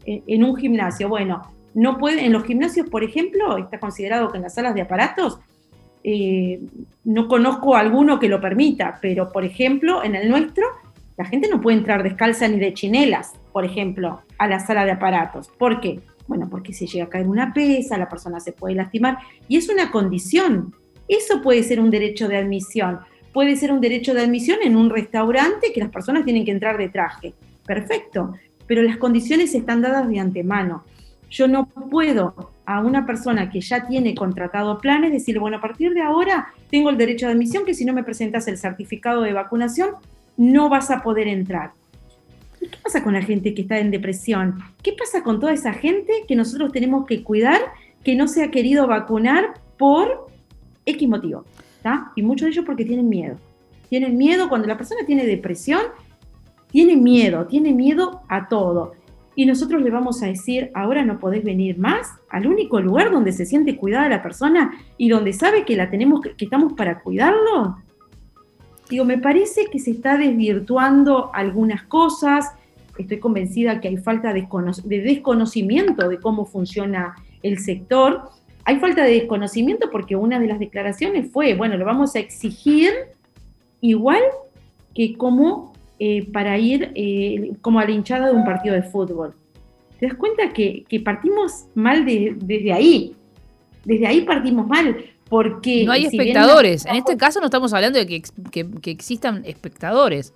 eh, 0.08 0.24
en 0.26 0.44
un 0.44 0.56
gimnasio, 0.56 1.08
bueno, 1.08 1.44
no 1.76 2.00
puede, 2.00 2.26
en 2.26 2.34
los 2.34 2.46
gimnasios, 2.46 2.90
por 2.90 3.04
ejemplo, 3.04 3.60
está 3.60 3.80
considerado 3.80 4.32
que 4.32 4.38
en 4.38 4.44
las 4.44 4.56
salas 4.56 4.74
de 4.74 4.82
aparatos, 4.82 5.38
eh, 6.04 6.60
no 7.04 7.28
conozco 7.28 7.76
alguno 7.76 8.20
que 8.20 8.28
lo 8.28 8.42
permita, 8.42 8.98
pero 9.04 9.32
por 9.32 9.46
ejemplo, 9.46 10.04
en 10.04 10.16
el 10.16 10.30
nuestro, 10.30 10.66
la 11.16 11.26
gente 11.26 11.48
no 11.48 11.62
puede 11.62 11.78
entrar 11.78 12.02
descalza 12.02 12.48
ni 12.48 12.58
de 12.58 12.74
chinelas, 12.74 13.34
por 13.54 13.66
ejemplo, 13.66 14.24
a 14.40 14.48
la 14.48 14.60
sala 14.60 14.84
de 14.84 14.94
aparatos. 14.94 15.48
¿Por 15.60 15.80
qué? 15.80 16.00
Porque 16.50 16.74
si 16.74 16.88
llega 16.88 17.06
a 17.06 17.10
caer 17.10 17.28
una 17.28 17.54
pesa, 17.54 17.98
la 17.98 18.10
persona 18.10 18.40
se 18.40 18.52
puede 18.52 18.76
lastimar 18.76 19.18
y 19.48 19.58
es 19.58 19.70
una 19.70 19.92
condición. 19.92 20.74
Eso 21.08 21.42
puede 21.42 21.64
ser 21.64 21.80
un 21.80 21.90
derecho 21.90 22.28
de 22.28 22.38
admisión. 22.38 23.00
Puede 23.34 23.56
ser 23.56 23.72
un 23.72 23.82
derecho 23.82 24.14
de 24.14 24.22
admisión 24.22 24.60
en 24.64 24.76
un 24.76 24.90
restaurante 24.90 25.72
que 25.74 25.80
las 25.80 25.90
personas 25.90 26.26
tienen 26.26 26.46
que 26.46 26.52
entrar 26.52 26.78
de 26.78 26.90
traje. 26.90 27.34
Perfecto, 27.66 28.34
pero 28.68 28.82
las 28.82 28.98
condiciones 28.98 29.54
están 29.54 29.82
dadas 29.82 30.08
de 30.10 30.20
antemano. 30.20 30.84
Yo 31.30 31.48
no 31.48 31.68
puedo 31.68 32.52
a 32.66 32.82
una 32.82 33.06
persona 33.06 33.50
que 33.50 33.62
ya 33.62 33.88
tiene 33.88 34.16
contratado 34.16 34.78
planes 34.80 35.12
decirle, 35.12 35.40
bueno, 35.40 35.58
a 35.58 35.62
partir 35.62 35.94
de 35.94 36.02
ahora 36.02 36.54
tengo 36.70 36.90
el 36.90 36.98
derecho 36.98 37.28
de 37.28 37.34
admisión 37.34 37.66
que 37.66 37.74
si 37.74 37.86
no 37.86 37.94
me 37.94 38.04
presentas 38.04 38.48
el 38.48 38.58
certificado 38.58 39.22
de 39.22 39.34
vacunación 39.34 39.92
no 40.38 40.70
vas 40.70 40.90
a 40.90 41.02
poder 41.02 41.28
entrar. 41.28 41.72
¿Y 42.62 42.68
qué 42.68 42.78
pasa 42.82 43.04
con 43.04 43.14
la 43.14 43.22
gente 43.22 43.54
que 43.54 43.62
está 43.62 43.80
en 43.80 43.92
depresión? 43.92 44.60
¿Qué 44.82 44.94
pasa 44.94 45.24
con 45.24 45.40
toda 45.40 45.54
esa 45.54 45.74
gente 45.74 46.12
que 46.28 46.36
nosotros 46.36 46.72
tenemos 46.72 47.06
que 47.06 47.24
cuidar 47.24 47.60
que 48.04 48.16
no 48.16 48.28
se 48.28 48.44
ha 48.44 48.52
querido 48.52 48.88
vacunar 48.88 49.54
por 49.78 50.28
X 50.86 51.08
motivo? 51.08 51.46
Y 52.16 52.22
muchos 52.22 52.46
de 52.46 52.52
ellos 52.52 52.66
porque 52.66 52.86
tienen 52.86 53.10
miedo. 53.10 53.38
Tienen 53.90 54.18
miedo 54.18 54.50
cuando 54.50 54.68
la 54.68 54.78
persona 54.78 55.02
tiene 55.06 55.26
depresión, 55.26 55.82
tiene 56.72 56.96
miedo, 56.96 57.48
tiene 57.48 57.74
miedo 57.74 58.22
a 58.28 58.48
todo 58.48 58.94
y 59.40 59.46
nosotros 59.46 59.82
le 59.82 59.90
vamos 59.90 60.22
a 60.22 60.26
decir, 60.26 60.70
ahora 60.74 61.06
no 61.06 61.18
podés 61.18 61.46
venir 61.46 61.78
más 61.78 62.14
al 62.30 62.46
único 62.46 62.82
lugar 62.82 63.10
donde 63.10 63.32
se 63.32 63.46
siente 63.46 63.78
cuidada 63.78 64.10
la 64.10 64.22
persona 64.22 64.74
y 64.98 65.08
donde 65.08 65.32
sabe 65.32 65.64
que 65.64 65.78
la 65.78 65.90
tenemos, 65.90 66.20
que 66.20 66.44
estamos 66.44 66.74
para 66.74 67.00
cuidarlo. 67.00 67.78
Digo, 68.90 69.06
me 69.06 69.20
parece 69.20 69.68
que 69.72 69.80
se 69.80 69.92
está 69.92 70.18
desvirtuando 70.18 71.30
algunas 71.34 71.84
cosas. 71.84 72.52
Estoy 72.98 73.20
convencida 73.20 73.80
que 73.80 73.88
hay 73.88 73.98
falta 73.98 74.34
de, 74.34 74.48
de 74.84 75.02
desconocimiento 75.02 76.10
de 76.10 76.20
cómo 76.20 76.46
funciona 76.46 77.16
el 77.44 77.60
sector. 77.60 78.30
Hay 78.66 78.80
falta 78.80 79.04
de 79.04 79.12
desconocimiento 79.12 79.90
porque 79.92 80.16
una 80.16 80.40
de 80.40 80.48
las 80.48 80.60
declaraciones 80.60 81.32
fue, 81.32 81.54
bueno, 81.54 81.78
lo 81.78 81.86
vamos 81.86 82.16
a 82.16 82.20
exigir 82.20 82.92
igual 83.82 84.22
que 84.94 85.16
como 85.16 85.74
eh, 86.00 86.26
para 86.32 86.58
ir 86.58 86.92
eh, 86.96 87.52
como 87.62 87.80
a 87.80 87.86
la 87.86 87.92
hinchada 87.92 88.28
de 88.28 88.34
un 88.34 88.44
partido 88.44 88.76
de 88.76 88.84
fútbol. 88.84 89.36
¿Te 90.00 90.08
das 90.08 90.16
cuenta 90.16 90.54
que, 90.54 90.86
partimos 91.04 91.66
mal 91.76 92.06
desde 92.06 92.72
ahí? 92.72 93.16
Desde 93.84 94.08
ahí 94.08 94.22
partimos 94.22 94.66
mal. 94.66 94.96
Porque 95.30 95.86
no 95.86 95.92
hay 95.92 96.06
espectadores. 96.06 96.86
en 96.86 96.96
este 96.96 97.16
caso 97.16 97.40
no 97.40 97.46
estamos 97.46 97.72
hablando 97.74 98.00
de 98.00 98.08
que, 98.08 98.22
que, 98.52 98.92
existan 98.92 99.44
espectadores. 99.46 100.34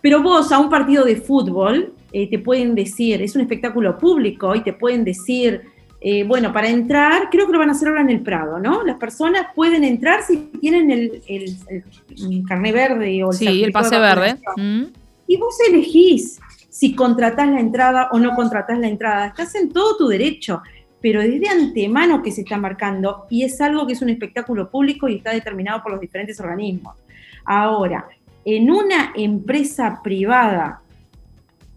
Pero 0.00 0.22
vos 0.22 0.50
a 0.50 0.58
un 0.58 0.68
partido 0.68 1.04
de 1.04 1.16
fútbol 1.16 1.92
eh, 2.12 2.28
te 2.28 2.40
pueden 2.40 2.74
decir, 2.74 3.22
es 3.22 3.36
un 3.36 3.42
espectáculo 3.42 3.96
público 3.96 4.54
y 4.56 4.62
te 4.62 4.72
pueden 4.72 5.04
decir, 5.04 5.62
eh, 6.00 6.24
bueno, 6.24 6.52
para 6.52 6.68
entrar, 6.68 7.30
creo 7.30 7.46
que 7.46 7.52
lo 7.52 7.60
van 7.60 7.68
a 7.68 7.72
hacer 7.72 7.86
ahora 7.86 8.00
en 8.00 8.10
el 8.10 8.22
Prado, 8.22 8.58
¿no? 8.58 8.82
Las 8.82 8.96
personas 8.96 9.46
pueden 9.54 9.84
entrar 9.84 10.24
si 10.24 10.36
tienen 10.60 10.90
el, 10.90 11.22
el, 11.28 12.44
carné 12.48 12.72
verde 12.72 13.22
o 13.22 13.30
el, 13.30 13.36
sí, 13.36 13.62
el 13.62 13.70
pase 13.70 14.00
verde. 14.00 14.36
Mm. 14.56 14.86
Y 15.28 15.36
vos 15.36 15.54
elegís 15.68 16.40
si 16.68 16.96
contratás 16.96 17.48
la 17.48 17.60
entrada 17.60 18.08
o 18.10 18.18
no 18.18 18.34
contratás 18.34 18.78
la 18.78 18.88
entrada. 18.88 19.26
Estás 19.28 19.54
en 19.54 19.70
todo 19.70 19.96
tu 19.96 20.08
derecho, 20.08 20.60
pero 21.02 21.20
desde 21.20 21.48
antemano 21.48 22.22
que 22.22 22.30
se 22.30 22.42
está 22.42 22.56
marcando 22.56 23.26
y 23.28 23.42
es 23.42 23.60
algo 23.60 23.86
que 23.86 23.92
es 23.92 24.00
un 24.00 24.08
espectáculo 24.08 24.70
público 24.70 25.08
y 25.08 25.16
está 25.16 25.32
determinado 25.32 25.82
por 25.82 25.92
los 25.92 26.00
diferentes 26.00 26.38
organismos. 26.40 26.96
Ahora, 27.44 28.06
en 28.44 28.70
una 28.70 29.12
empresa 29.16 30.00
privada 30.02 30.80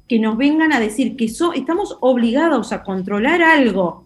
que 0.07 0.19
nos 0.19 0.37
vengan 0.37 0.71
a 0.71 0.79
decir 0.79 1.15
que 1.17 1.25
estamos 1.25 1.97
obligados 2.01 2.71
a 2.71 2.83
controlar 2.83 3.41
algo 3.41 4.03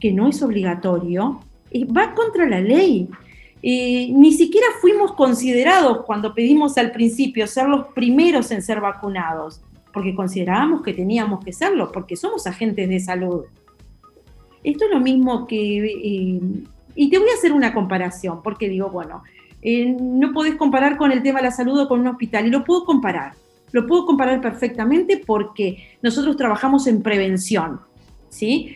que 0.00 0.12
no 0.12 0.28
es 0.28 0.42
obligatorio, 0.42 1.40
eh, 1.70 1.84
va 1.84 2.14
contra 2.14 2.48
la 2.48 2.60
ley. 2.60 3.08
Eh, 3.62 4.10
ni 4.12 4.32
siquiera 4.32 4.66
fuimos 4.80 5.12
considerados 5.12 6.04
cuando 6.06 6.34
pedimos 6.34 6.78
al 6.78 6.92
principio 6.92 7.46
ser 7.46 7.68
los 7.68 7.88
primeros 7.88 8.50
en 8.50 8.62
ser 8.62 8.80
vacunados, 8.80 9.60
porque 9.92 10.14
considerábamos 10.14 10.82
que 10.82 10.94
teníamos 10.94 11.44
que 11.44 11.52
serlo, 11.52 11.92
porque 11.92 12.16
somos 12.16 12.46
agentes 12.46 12.88
de 12.88 13.00
salud. 13.00 13.44
Esto 14.66 14.84
es 14.86 14.90
lo 14.90 15.00
mismo 15.00 15.46
que... 15.46 15.84
Eh, 15.84 16.40
y 16.94 17.10
te 17.10 17.18
voy 17.18 17.28
a 17.28 17.34
hacer 17.34 17.52
una 17.52 17.72
comparación, 17.74 18.42
porque 18.42 18.68
digo, 18.68 18.90
bueno, 18.90 19.22
no 19.62 20.32
podés 20.32 20.56
comparar 20.56 20.96
con 20.96 21.12
el 21.12 21.22
tema 21.22 21.40
de 21.40 21.46
la 21.46 21.50
salud 21.50 21.78
o 21.80 21.88
con 21.88 22.00
un 22.00 22.08
hospital, 22.08 22.46
y 22.46 22.50
lo 22.50 22.64
puedo 22.64 22.84
comparar. 22.84 23.34
Lo 23.72 23.86
puedo 23.86 24.06
comparar 24.06 24.40
perfectamente 24.40 25.22
porque 25.26 25.98
nosotros 26.02 26.36
trabajamos 26.36 26.86
en 26.86 27.02
prevención. 27.02 27.80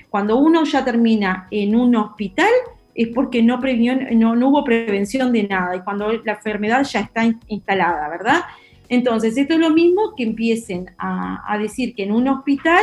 Cuando 0.09 0.39
uno 0.39 0.65
ya 0.65 0.85
termina 0.85 1.49
en 1.51 1.75
un 1.75 1.95
hospital 1.97 2.51
es 2.95 3.09
porque 3.09 3.43
no, 3.43 3.59
no, 3.59 4.49
hubo 4.49 4.65
prevención 4.65 5.33
de 5.33 5.45
nada 5.45 5.77
y 5.77 5.81
cuando 5.81 6.13
la 6.25 6.33
enfermedad 6.33 6.85
ya 6.85 7.01
está 7.01 7.25
instalada, 7.49 8.09
¿verdad? 8.09 8.41
Entonces, 8.89 9.37
esto 9.37 9.55
es 9.55 9.61
lo 9.61 9.71
mismo 9.71 10.15
que 10.17 10.25
empiecen 10.25 10.91
a, 10.99 11.57
decir 11.59 11.95
que 11.95 12.03
en 12.03 12.13
un 12.13 12.27
hospital, 12.29 12.83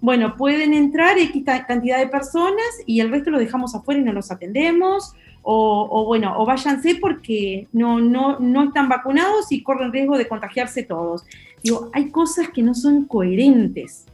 bueno, 0.00 0.36
pueden 0.36 0.74
entrar 0.74 1.18
X 1.18 1.44
cantidad 1.66 1.98
de 1.98 2.08
personas 2.08 2.66
y 2.86 3.00
el 3.00 3.10
resto 3.10 3.30
lo 3.30 3.38
dejamos 3.38 3.74
afuera 3.74 4.00
y 4.00 4.04
no 4.04 4.12
los 4.12 4.30
atendemos, 4.30 5.14
o, 5.48 6.04
bueno, 6.06 6.34
o 6.38 6.44
váyanse 6.44 6.96
porque 6.96 7.68
no, 7.72 8.00
no, 8.00 8.40
no 8.40 8.64
están 8.64 8.88
vacunados 8.88 9.52
y 9.52 9.62
corren 9.62 9.92
riesgo 9.92 10.18
de 10.18 10.26
contagiarse 10.26 10.82
todos. 10.82 11.24
Digo, 11.62 11.90
hay 11.92 12.10
cosas 12.10 12.48
que 12.48 12.62
no 12.62 12.74
son 12.74 13.04
coherentes 13.04 14.06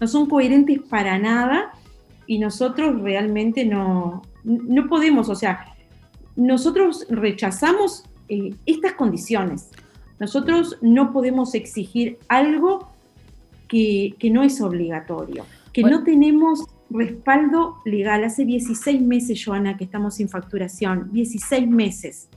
no 0.00 0.06
son 0.06 0.26
coherentes 0.28 0.80
para 0.88 1.18
nada 1.18 1.72
y 2.26 2.38
nosotros 2.38 3.00
realmente 3.00 3.64
no, 3.64 4.22
no 4.44 4.88
podemos, 4.88 5.28
o 5.28 5.34
sea, 5.34 5.74
nosotros 6.34 7.06
rechazamos 7.08 8.04
eh, 8.28 8.50
estas 8.66 8.92
condiciones. 8.92 9.70
Nosotros 10.18 10.78
no 10.80 11.12
podemos 11.12 11.54
exigir 11.54 12.18
algo 12.28 12.90
que, 13.68 14.16
no 14.30 14.42
es 14.42 14.60
obligatorio, 14.60 15.44
que 15.72 15.82
no 15.82 16.02
tenemos 16.04 16.64
respaldo 16.90 17.76
legal. 17.84 18.24
Hace 18.24 18.44
16 18.44 19.00
meses, 19.02 19.42
Joana, 19.44 19.76
que 19.76 19.84
estamos 19.84 20.16
sin 20.16 20.28
facturación, 20.28 21.10
16 21.12 21.68
meses. 21.68 22.28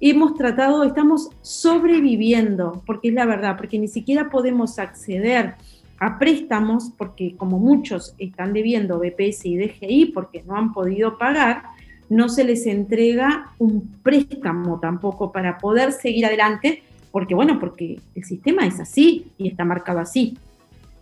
Hemos 0.00 0.34
tratado, 0.34 0.84
estamos 0.84 1.30
sobreviviendo, 1.40 2.82
porque 2.86 3.08
es 3.08 3.14
la 3.14 3.24
verdad, 3.24 3.56
porque 3.56 3.78
ni 3.78 3.88
siquiera 3.88 4.28
podemos 4.28 4.78
acceder 4.78 5.54
a 5.98 6.18
préstamos, 6.18 6.92
porque 6.98 7.36
como 7.36 7.58
muchos 7.58 8.14
están 8.18 8.52
debiendo 8.52 8.98
BPS 8.98 9.46
y 9.46 9.56
DGI 9.56 10.06
porque 10.06 10.42
no 10.42 10.56
han 10.56 10.72
podido 10.72 11.16
pagar, 11.16 11.62
no 12.08 12.28
se 12.28 12.44
les 12.44 12.66
entrega 12.66 13.52
un 13.58 13.88
préstamo 14.02 14.78
tampoco 14.80 15.32
para 15.32 15.58
poder 15.58 15.92
seguir 15.92 16.26
adelante, 16.26 16.82
porque 17.10 17.34
bueno, 17.34 17.58
porque 17.58 18.00
el 18.14 18.24
sistema 18.24 18.66
es 18.66 18.80
así 18.80 19.26
y 19.38 19.48
está 19.48 19.64
marcado 19.64 20.00
así. 20.00 20.36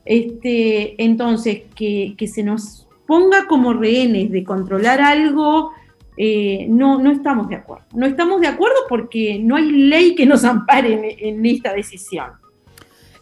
Este, 0.04 1.02
entonces, 1.02 1.62
que, 1.74 2.16
se 2.26 2.42
nos 2.42 2.86
ponga 3.06 3.46
como 3.46 3.72
rehenes 3.72 4.30
de 4.30 4.44
controlar 4.44 5.00
algo, 5.00 5.72
eh, 6.16 6.66
no, 6.68 6.98
no 6.98 7.10
estamos 7.10 7.48
de 7.48 7.56
acuerdo. 7.56 7.86
No 7.94 8.06
estamos 8.06 8.40
de 8.40 8.48
acuerdo 8.48 8.76
porque 8.88 9.38
no 9.38 9.56
hay 9.56 9.70
ley 9.70 10.14
que 10.14 10.26
nos 10.26 10.44
ampare 10.44 11.16
en 11.18 11.44
esta 11.46 11.72
decisión. 11.72 12.42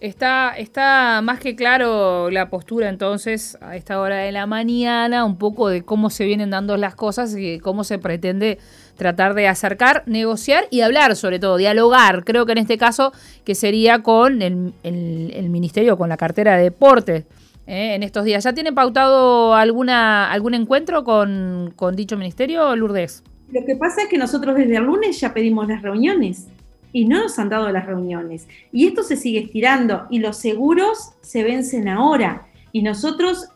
Está, 0.00 0.54
está 0.56 1.20
más 1.22 1.40
que 1.40 1.54
claro 1.54 2.30
la 2.30 2.48
postura 2.48 2.88
entonces 2.88 3.58
a 3.60 3.76
esta 3.76 4.00
hora 4.00 4.16
de 4.16 4.32
la 4.32 4.46
mañana, 4.46 5.26
un 5.26 5.36
poco 5.36 5.68
de 5.68 5.82
cómo 5.82 6.08
se 6.08 6.24
vienen 6.24 6.48
dando 6.48 6.78
las 6.78 6.94
cosas 6.94 7.36
y 7.36 7.58
cómo 7.58 7.84
se 7.84 7.98
pretende 7.98 8.58
tratar 9.00 9.32
de 9.32 9.48
acercar, 9.48 10.02
negociar 10.04 10.64
y 10.70 10.82
hablar 10.82 11.16
sobre 11.16 11.38
todo, 11.38 11.56
dialogar. 11.56 12.22
Creo 12.22 12.44
que 12.44 12.52
en 12.52 12.58
este 12.58 12.76
caso 12.76 13.14
que 13.44 13.54
sería 13.54 14.02
con 14.02 14.42
el, 14.42 15.48
ministerio, 15.48 15.96
con 15.96 16.10
la 16.10 16.18
cartera 16.18 16.58
de 16.58 16.64
deporte. 16.64 17.24
¿eh? 17.66 17.94
en 17.94 18.02
estos 18.02 18.24
días. 18.24 18.44
¿Ya 18.44 18.52
tiene 18.52 18.74
pautado 18.74 19.54
alguna, 19.54 20.30
algún 20.30 20.52
encuentro 20.52 21.02
con, 21.02 21.74
dicho 21.94 22.18
ministerio, 22.18 22.76
Lourdes? 22.76 23.24
Lo 23.50 23.64
que 23.64 23.74
pasa 23.74 24.02
es 24.02 24.08
que 24.08 24.18
nosotros 24.18 24.54
desde 24.54 24.76
el 24.76 24.84
lunes 24.84 25.18
ya 25.18 25.32
pedimos 25.32 25.66
las 25.66 25.80
reuniones 25.80 26.48
y 26.92 27.06
no 27.06 27.22
nos 27.22 27.38
han 27.38 27.48
dado 27.48 27.70
las 27.70 27.86
reuniones. 27.86 28.48
Y 28.70 28.86
esto 28.86 29.02
se 29.02 29.16
sigue 29.16 29.38
estirando 29.38 30.06
y 30.10 30.18
los 30.18 30.36
seguros 30.36 31.12
se 31.22 31.42
vencen 31.42 31.88
ahora. 31.88 32.48
Y 32.70 32.82
nosotros 32.82 33.48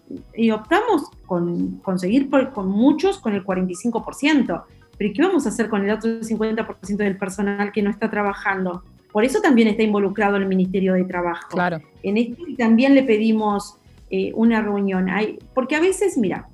optamos 0.54 1.02
con 1.26 1.80
conseguir 1.82 2.30
con 2.30 2.68
muchos 2.68 3.18
con 3.18 3.34
el 3.34 3.44
45%. 3.44 4.64
Pero 4.98 5.12
¿qué 5.14 5.22
vamos 5.22 5.46
a 5.46 5.48
hacer 5.48 5.68
con 5.68 5.84
el 5.84 5.90
otro 5.90 6.20
50% 6.20 6.96
del 6.96 7.16
personal 7.16 7.72
que 7.72 7.82
no 7.82 7.90
está 7.90 8.10
trabajando? 8.10 8.82
Por 9.12 9.24
eso 9.24 9.40
también 9.40 9.68
está 9.68 9.82
involucrado 9.82 10.36
el 10.36 10.46
Ministerio 10.46 10.94
de 10.94 11.04
Trabajo. 11.04 11.48
Claro. 11.50 11.80
En 12.02 12.16
esto 12.16 12.42
también 12.58 12.94
le 12.94 13.04
pedimos 13.04 13.76
eh, 14.10 14.32
una 14.34 14.60
reunión. 14.60 15.08
Hay, 15.08 15.38
porque 15.54 15.76
a 15.76 15.80
veces, 15.80 16.18
mira, 16.18 16.48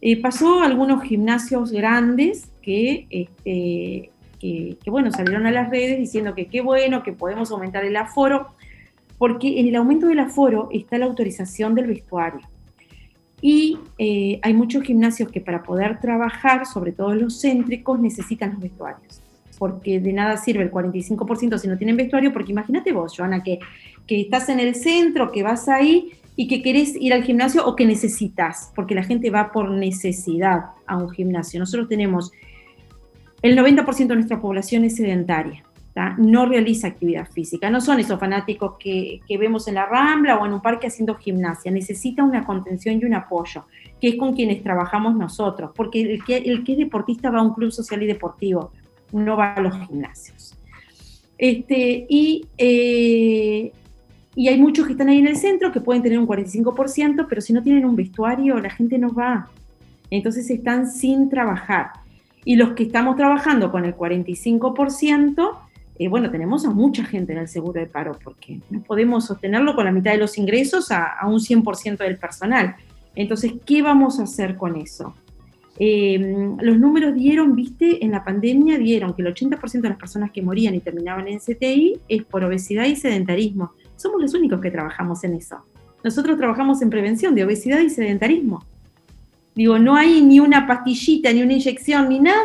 eh, 0.00 0.20
pasó 0.20 0.62
algunos 0.62 1.02
gimnasios 1.02 1.72
grandes 1.72 2.50
que, 2.62 3.06
este, 3.10 4.10
que, 4.38 4.90
bueno, 4.90 5.10
salieron 5.10 5.46
a 5.46 5.50
las 5.50 5.70
redes 5.70 5.98
diciendo 5.98 6.34
que 6.34 6.46
qué 6.46 6.60
bueno, 6.60 7.02
que 7.02 7.12
podemos 7.12 7.50
aumentar 7.50 7.84
el 7.84 7.96
aforo, 7.96 8.48
porque 9.18 9.58
en 9.60 9.68
el 9.68 9.76
aumento 9.76 10.06
del 10.06 10.20
aforo 10.20 10.68
está 10.72 10.98
la 10.98 11.06
autorización 11.06 11.74
del 11.74 11.86
vestuario. 11.86 12.40
Y 13.40 13.78
eh, 13.98 14.40
hay 14.42 14.52
muchos 14.54 14.82
gimnasios 14.82 15.30
que 15.30 15.40
para 15.40 15.62
poder 15.62 16.00
trabajar, 16.00 16.66
sobre 16.66 16.92
todo 16.92 17.14
los 17.14 17.40
céntricos, 17.40 18.00
necesitan 18.00 18.52
los 18.52 18.60
vestuarios. 18.60 19.22
Porque 19.58 20.00
de 20.00 20.12
nada 20.12 20.36
sirve 20.36 20.64
el 20.64 20.70
45% 20.70 21.58
si 21.58 21.68
no 21.68 21.76
tienen 21.76 21.96
vestuario, 21.96 22.32
porque 22.32 22.52
imagínate 22.52 22.92
vos, 22.92 23.14
Joana, 23.16 23.42
que, 23.42 23.58
que 24.06 24.20
estás 24.20 24.48
en 24.48 24.60
el 24.60 24.74
centro, 24.74 25.30
que 25.30 25.42
vas 25.42 25.68
ahí 25.68 26.12
y 26.36 26.46
que 26.46 26.62
querés 26.62 26.94
ir 26.94 27.12
al 27.12 27.24
gimnasio 27.24 27.66
o 27.66 27.74
que 27.74 27.84
necesitas, 27.84 28.72
porque 28.76 28.94
la 28.94 29.02
gente 29.02 29.30
va 29.30 29.50
por 29.50 29.70
necesidad 29.70 30.66
a 30.86 30.96
un 30.96 31.10
gimnasio. 31.10 31.58
Nosotros 31.58 31.88
tenemos 31.88 32.30
el 33.42 33.56
90% 33.56 34.06
de 34.06 34.14
nuestra 34.14 34.40
población 34.40 34.84
es 34.84 34.96
sedentaria 34.96 35.64
no 36.18 36.46
realiza 36.46 36.88
actividad 36.88 37.28
física. 37.30 37.70
No 37.70 37.80
son 37.80 38.00
esos 38.00 38.18
fanáticos 38.18 38.76
que, 38.78 39.20
vemos 39.28 39.68
en 39.68 39.74
la 39.74 39.86
Rambla 39.86 40.36
o 40.36 40.46
en 40.46 40.52
un 40.52 40.62
parque 40.62 40.86
haciendo 40.86 41.14
gimnasia. 41.14 41.70
Necesita 41.70 42.22
una 42.22 42.44
contención 42.44 42.98
y 43.00 43.04
un 43.04 43.14
apoyo, 43.14 43.64
que 44.00 44.08
es 44.08 44.16
con 44.16 44.34
quienes 44.34 44.62
trabajamos 44.62 45.14
nosotros, 45.16 45.72
porque 45.74 46.00
el 46.02 46.24
que, 46.24 46.36
el 46.36 46.64
que 46.64 46.72
es 46.72 46.78
deportista 46.78 47.30
va 47.30 47.40
a 47.40 47.42
un 47.42 47.54
club 47.54 47.72
social 47.72 48.02
y 48.02 48.06
deportivo, 48.06 48.72
no 49.12 49.36
va 49.36 49.54
a 49.54 49.60
los 49.60 49.74
gimnasios. 49.86 50.56
Este, 51.36 52.06
y, 52.08 52.46
eh, 52.58 53.72
y 54.34 54.48
hay 54.48 54.60
muchos 54.60 54.86
que 54.86 54.92
están 54.92 55.08
ahí 55.08 55.18
en 55.18 55.28
el 55.28 55.36
centro 55.36 55.72
que 55.72 55.80
pueden 55.80 56.02
tener 56.02 56.18
un 56.18 56.26
45%, 56.26 57.26
pero 57.28 57.40
si 57.40 57.52
no 57.52 57.62
tienen 57.62 57.84
un 57.84 57.96
vestuario, 57.96 58.58
la 58.60 58.70
gente 58.70 58.98
no 58.98 59.12
va. 59.12 59.50
Entonces 60.10 60.48
están 60.50 60.90
sin 60.90 61.28
trabajar. 61.28 61.90
Y 62.44 62.56
los 62.56 62.72
que 62.72 62.84
estamos 62.84 63.16
trabajando 63.16 63.70
con 63.70 63.84
el 63.84 63.96
45%, 63.96 65.58
bueno, 66.06 66.30
tenemos 66.30 66.64
a 66.64 66.70
mucha 66.70 67.04
gente 67.04 67.32
en 67.32 67.40
el 67.40 67.48
seguro 67.48 67.80
de 67.80 67.86
paro 67.86 68.16
porque 68.22 68.60
no 68.70 68.82
podemos 68.82 69.26
sostenerlo 69.26 69.74
con 69.74 69.84
la 69.84 69.90
mitad 69.90 70.12
de 70.12 70.18
los 70.18 70.38
ingresos 70.38 70.92
a, 70.92 71.18
un 71.26 71.40
100% 71.40 71.98
del 71.98 72.18
personal. 72.18 72.76
Entonces, 73.16 73.54
¿qué 73.66 73.82
vamos 73.82 74.20
a 74.20 74.22
hacer 74.22 74.56
con 74.56 74.76
eso? 74.76 75.14
Em, 75.76 76.56
los 76.60 76.78
números 76.78 77.14
dieron, 77.14 77.56
viste, 77.56 78.04
en 78.04 78.12
la 78.12 78.24
pandemia 78.24 78.78
dieron 78.78 79.14
que 79.14 79.22
el 79.22 79.34
80% 79.34 79.80
de 79.80 79.88
las 79.88 79.98
personas 79.98 80.30
que 80.30 80.42
morían 80.42 80.74
y 80.74 80.80
terminaban 80.80 81.26
en 81.26 81.38
CTI 81.38 82.00
es 82.08 82.22
por 82.24 82.44
obesidad 82.44 82.84
y 82.84 82.94
sedentarismo. 82.94 83.72
Somos 83.96 84.20
los 84.20 84.34
únicos 84.34 84.60
que 84.60 84.70
trabajamos 84.70 85.24
en 85.24 85.34
eso. 85.34 85.64
Nosotros 86.04 86.36
trabajamos 86.36 86.80
en 86.80 86.90
prevención 86.90 87.34
de 87.34 87.44
obesidad 87.44 87.80
y 87.80 87.90
sedentarismo. 87.90 88.64
Digo, 89.54 89.78
no 89.80 89.96
hay 89.96 90.22
ni 90.22 90.38
una 90.38 90.68
pastillita, 90.68 91.32
ni 91.32 91.42
una 91.42 91.54
inyección, 91.54 92.08
ni 92.08 92.20
nada 92.20 92.44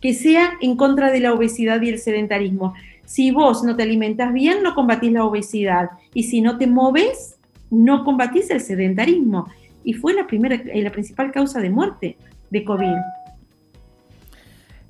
que 0.00 0.14
sea 0.14 0.54
en 0.60 0.76
contra 0.76 1.10
de 1.10 1.20
la 1.20 1.32
obesidad 1.32 1.80
y 1.82 1.88
el 1.88 1.98
sedentarismo. 1.98 2.74
Si 3.12 3.30
vos 3.30 3.62
no 3.62 3.76
te 3.76 3.82
alimentas 3.82 4.32
bien, 4.32 4.62
no 4.62 4.74
combatís 4.74 5.12
la 5.12 5.22
obesidad. 5.26 5.90
Y 6.14 6.22
si 6.22 6.40
no 6.40 6.56
te 6.56 6.66
moves, 6.66 7.36
no 7.68 8.04
combatís 8.04 8.48
el 8.48 8.62
sedentarismo. 8.62 9.48
Y 9.84 9.92
fue 9.92 10.14
la, 10.14 10.26
primera, 10.26 10.54
eh, 10.54 10.80
la 10.80 10.90
principal 10.90 11.30
causa 11.30 11.60
de 11.60 11.68
muerte 11.68 12.16
de 12.48 12.64
COVID. 12.64 12.96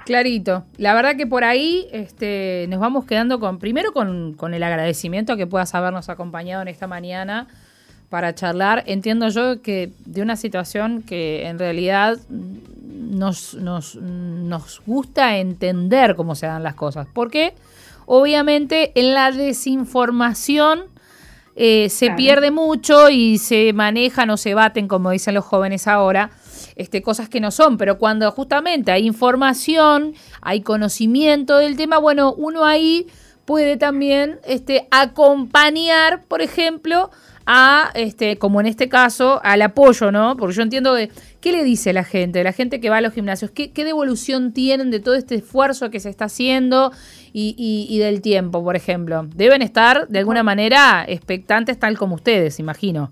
Clarito. 0.07 0.65
La 0.77 0.95
verdad 0.95 1.17
que 1.17 1.27
por 1.27 1.43
ahí 1.43 1.89
este, 1.91 2.67
nos 2.69 2.79
vamos 2.79 3.07
quedando 3.07 3.41
con, 3.41 3.59
primero 3.59 3.93
con, 3.93 4.55
el 4.55 4.63
agradecimiento 4.63 5.37
que 5.37 5.49
puedas 5.49 5.75
habernos 5.75 6.09
acompañado 6.09 6.63
en 6.63 6.69
esta 6.69 6.87
mañana 6.87 7.49
para 8.09 8.37
charlar. 8.37 8.85
Entiendo 8.87 9.31
yo 9.31 9.63
que 9.63 9.91
de 10.07 10.23
una 10.23 10.37
situación 10.37 11.03
que 11.03 11.49
en 11.49 11.59
realidad 11.59 12.19
nos, 12.31 13.55
nos, 13.55 13.97
nos 13.97 14.81
gusta 14.87 15.39
entender 15.39 16.15
cómo 16.15 16.37
se 16.37 16.47
dan 16.47 16.63
las 16.63 16.77
cosas. 16.77 17.09
¿Por 17.13 17.29
qué? 17.29 17.55
Obviamente 18.07 18.93
en 18.95 19.15
la 19.15 19.31
desinformación 19.33 20.85
eh, 21.55 21.91
se 21.91 22.11
pierde 22.13 22.51
mucho 22.51 23.11
y 23.11 23.37
se 23.39 23.73
manejan 23.75 24.31
o 24.31 24.37
se 24.37 24.55
baten, 24.55 24.89
como 24.89 25.11
dicen 25.11 25.35
los 25.35 25.45
jóvenes 25.45 25.87
ahora, 25.87 26.31
este, 26.77 27.03
cosas 27.03 27.29
que 27.29 27.41
no 27.41 27.51
son, 27.51 27.77
pero 27.77 27.99
cuando 27.99 28.31
justamente 28.31 28.91
hay 28.91 29.07
información, 29.07 30.15
hay 30.41 30.63
conocimiento 30.63 31.59
del 31.59 31.77
tema, 31.77 31.99
bueno, 31.99 32.33
uno 32.33 32.65
ahí 32.65 33.07
puede 33.45 33.77
también 33.77 34.41
este, 34.45 34.89
acompañar, 34.91 36.23
por 36.25 36.41
ejemplo, 36.41 37.11
a, 37.45 37.91
este, 37.95 38.39
como 38.39 38.61
en 38.61 38.67
este 38.67 38.89
caso, 38.89 39.41
al 39.43 39.63
apoyo, 39.63 40.13
¿no? 40.13 40.37
Porque 40.37 40.55
yo 40.55 40.63
entiendo 40.63 40.95
que, 40.95 41.11
¿qué 41.43 41.53
le 41.53 41.65
dice 41.65 41.93
la 41.93 42.05
gente? 42.05 42.43
La 42.43 42.53
gente 42.53 42.81
que 42.81 42.89
va 42.89 42.99
a 42.99 43.01
los 43.03 43.13
gimnasios, 43.13 43.51
¿qué, 43.51 43.73
qué 43.73 43.85
devolución 43.85 44.53
tienen 44.53 44.91
de 44.91 45.01
todo 45.01 45.15
este 45.15 45.35
esfuerzo 45.35 45.91
que 45.91 46.01
se 46.01 46.09
está 46.09 46.27
haciendo 46.27 46.93
y, 47.35 47.55
y, 47.91 47.99
del 47.99 48.23
tiempo, 48.23 48.65
por 48.65 48.77
ejemplo? 48.77 49.29
Deben 49.35 49.61
estar, 49.61 50.09
de 50.09 50.21
alguna 50.21 50.43
manera, 50.43 51.05
expectantes 51.07 51.79
tal 51.79 51.99
como 51.99 52.15
ustedes, 52.15 52.59
imagino. 52.59 53.11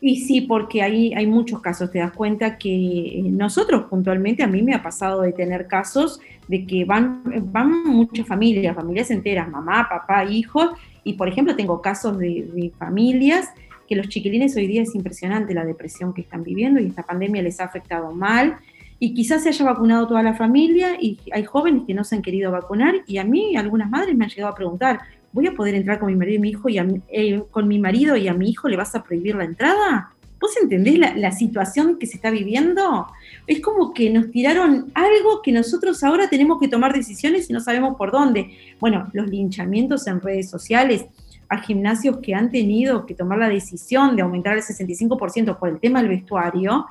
Y 0.00 0.20
sí, 0.20 0.42
porque 0.42 0.80
hay, 0.80 1.12
hay 1.12 1.26
muchos 1.26 1.60
casos, 1.60 1.90
te 1.90 1.98
das 1.98 2.12
cuenta 2.12 2.56
que 2.56 2.70
eh, 2.70 3.22
nosotros 3.24 3.86
puntualmente, 3.90 4.44
a 4.44 4.46
mí 4.46 4.62
me 4.62 4.72
ha 4.72 4.82
pasado 4.82 5.22
de 5.22 5.32
tener 5.32 5.66
casos 5.66 6.20
de 6.46 6.64
que 6.64 6.84
van, 6.84 7.22
van 7.52 7.82
muchas 7.84 8.26
familias, 8.26 8.76
familias 8.76 9.10
enteras, 9.10 9.50
mamá, 9.50 9.88
papá, 9.90 10.24
hijos, 10.24 10.70
y 11.02 11.14
por 11.14 11.26
ejemplo 11.28 11.56
tengo 11.56 11.82
casos 11.82 12.16
de, 12.18 12.72
familias 12.78 13.48
que 13.88 13.96
los 13.96 14.08
chiquilines 14.08 14.54
hoy 14.56 14.66
día 14.66 14.82
es 14.82 14.94
impresionante 14.94 15.54
la 15.54 15.64
depresión 15.64 16.12
que 16.12 16.20
están 16.20 16.42
viviendo 16.42 16.80
y 16.80 16.86
esta 16.86 17.02
pandemia 17.02 17.42
les 17.42 17.58
ha 17.58 17.64
afectado 17.64 18.12
mal 18.12 18.56
y 18.98 19.14
quizás 19.14 19.42
se 19.42 19.48
haya 19.48 19.64
vacunado 19.64 20.06
toda 20.06 20.22
la 20.22 20.34
familia 20.34 20.96
y 21.00 21.18
hay 21.32 21.44
jóvenes 21.44 21.84
que 21.86 21.94
no 21.94 22.04
se 22.04 22.16
han 22.16 22.22
querido 22.22 22.52
vacunar 22.52 22.96
y 23.06 23.18
a 23.18 23.24
mí 23.24 23.56
algunas 23.56 23.88
madres 23.88 24.16
me 24.16 24.24
han 24.24 24.30
llegado 24.30 24.52
a 24.52 24.56
preguntar, 24.56 25.00
¿voy 25.32 25.46
a 25.46 25.52
poder 25.52 25.74
entrar 25.74 25.98
con 25.98 26.08
mi 26.08 26.16
marido 26.16 26.36
y 26.36 26.40
mi 26.40 26.50
hijo 26.50 26.68
y 26.68 26.78
eh, 27.08 27.42
con 27.50 27.66
mi 27.66 27.78
marido 27.78 28.16
y 28.16 28.28
a 28.28 28.34
mi 28.34 28.50
hijo 28.50 28.68
le 28.68 28.76
vas 28.76 28.94
a 28.94 29.02
prohibir 29.02 29.36
la 29.36 29.44
entrada? 29.44 30.10
¿Vos 30.40 30.56
entendés 30.62 30.98
la, 30.98 31.32
situación 31.32 31.98
que 31.98 32.06
se 32.06 32.16
está 32.16 32.30
viviendo? 32.30 33.08
Es 33.48 33.60
como 33.60 33.92
que 33.92 34.08
nos 34.08 34.30
tiraron 34.30 34.92
algo 34.94 35.42
que 35.42 35.50
nosotros 35.50 36.04
ahora 36.04 36.28
tenemos 36.28 36.60
que 36.60 36.68
tomar 36.68 36.92
decisiones 36.92 37.50
y 37.50 37.52
no 37.52 37.58
sabemos 37.58 37.96
por 37.96 38.12
dónde. 38.12 38.50
Bueno, 38.78 39.08
los 39.14 39.28
linchamientos 39.28 40.06
en 40.06 40.20
redes 40.20 40.48
sociales 40.48 41.06
a 41.48 41.58
gimnasios 41.58 42.18
que 42.18 42.34
han 42.34 42.50
tenido 42.50 43.06
que 43.06 43.14
tomar 43.14 43.38
la 43.38 43.48
decisión 43.48 44.16
de 44.16 44.22
aumentar 44.22 44.56
el 44.56 44.62
65% 44.62 45.58
por 45.58 45.68
el 45.68 45.80
tema 45.80 46.00
del 46.00 46.10
vestuario, 46.10 46.86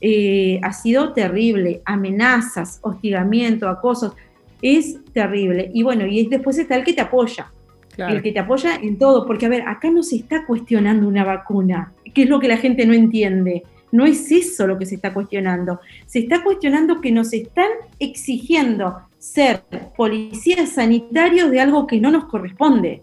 eh, 0.00 0.58
ha 0.62 0.72
sido 0.72 1.12
terrible. 1.12 1.80
Amenazas, 1.84 2.78
hostigamiento, 2.82 3.68
acosos, 3.68 4.12
es 4.60 4.98
terrible. 5.12 5.70
Y 5.72 5.82
bueno, 5.82 6.06
y 6.06 6.26
después 6.26 6.58
está 6.58 6.76
el 6.76 6.84
que 6.84 6.92
te 6.92 7.00
apoya. 7.00 7.50
El 7.96 8.22
que 8.22 8.32
te 8.32 8.40
apoya 8.40 8.74
en 8.74 8.98
todo, 8.98 9.24
porque 9.24 9.46
a 9.46 9.48
ver, 9.48 9.62
acá 9.68 9.88
no 9.88 10.02
se 10.02 10.16
está 10.16 10.44
cuestionando 10.46 11.06
una 11.06 11.22
vacuna, 11.22 11.92
que 12.12 12.24
es 12.24 12.28
lo 12.28 12.40
que 12.40 12.48
la 12.48 12.56
gente 12.56 12.84
no 12.86 12.92
entiende. 12.92 13.62
No 13.92 14.04
es 14.04 14.32
eso 14.32 14.66
lo 14.66 14.76
que 14.76 14.86
se 14.86 14.96
está 14.96 15.14
cuestionando. 15.14 15.80
Se 16.06 16.18
está 16.18 16.42
cuestionando 16.42 17.00
que 17.00 17.12
nos 17.12 17.32
están 17.32 17.68
exigiendo 18.00 18.98
ser 19.18 19.62
policías 19.96 20.70
sanitarios 20.70 21.52
de 21.52 21.60
algo 21.60 21.86
que 21.86 22.00
no 22.00 22.10
nos 22.10 22.24
corresponde. 22.24 23.02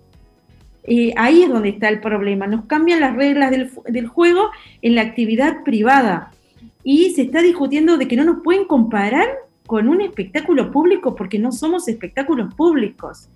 Ahí 1.15 1.43
es 1.43 1.49
donde 1.49 1.69
está 1.69 1.89
el 1.89 1.99
problema. 1.99 2.47
Nos 2.47 2.65
cambian 2.65 2.99
las 2.99 3.15
reglas 3.15 3.51
del, 3.51 3.69
del, 3.87 4.07
juego 4.07 4.49
en 4.81 4.95
la 4.95 5.01
actividad 5.01 5.63
privada 5.63 6.31
y 6.83 7.11
se 7.11 7.21
está 7.23 7.41
discutiendo 7.41 7.97
de 7.97 8.07
que 8.07 8.15
no 8.15 8.23
nos 8.23 8.41
pueden 8.43 8.65
comparar 8.65 9.27
con 9.67 9.87
un 9.87 10.01
espectáculo 10.01 10.71
público 10.71 11.15
porque 11.15 11.39
no 11.39 11.51
somos 11.51 11.87
espectáculos 11.87 12.53
públicos. 12.55 13.29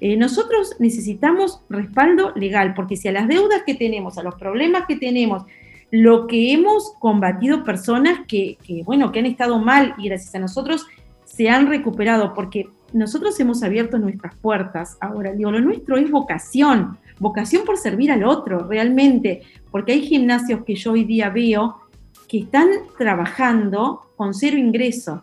Eh, 0.00 0.16
nosotros 0.16 0.76
necesitamos 0.78 1.60
respaldo 1.68 2.32
legal, 2.34 2.74
porque 2.74 2.96
si 2.96 3.08
a 3.08 3.12
las 3.12 3.28
deudas 3.28 3.62
que 3.66 3.74
tenemos, 3.74 4.16
a 4.16 4.22
los 4.22 4.34
problemas 4.34 4.86
que 4.86 4.96
tenemos, 4.96 5.44
lo 5.90 6.26
que 6.26 6.52
hemos 6.52 6.94
combatido 6.98 7.64
personas 7.64 8.20
que, 8.26 8.56
bueno, 8.84 9.12
que 9.12 9.18
han 9.18 9.26
estado 9.26 9.58
mal 9.58 9.94
y 9.98 10.08
gracias 10.08 10.34
a 10.34 10.38
nosotros 10.38 10.86
se 11.24 11.48
han 11.48 11.66
recuperado, 11.66 12.32
porque 12.32 12.68
nosotros 12.92 13.38
hemos 13.40 13.62
abierto 13.62 13.98
nuestras 13.98 14.34
puertas. 14.36 14.96
Ahora, 15.00 15.32
digo, 15.32 15.50
lo 15.50 15.60
nuestro 15.60 15.96
es 15.96 16.10
vocación, 16.10 16.98
vocación 17.18 17.64
por 17.64 17.76
servir 17.76 18.10
al 18.12 18.24
otro, 18.24 18.66
realmente, 18.66 19.42
porque 19.70 19.92
hay 19.92 20.02
gimnasios 20.02 20.64
que 20.64 20.74
yo 20.74 20.92
hoy 20.92 21.04
día 21.04 21.30
veo 21.30 21.80
que 22.28 22.38
están 22.38 22.68
trabajando 22.96 24.12
con 24.16 24.34
cero 24.34 24.56
ingreso, 24.56 25.22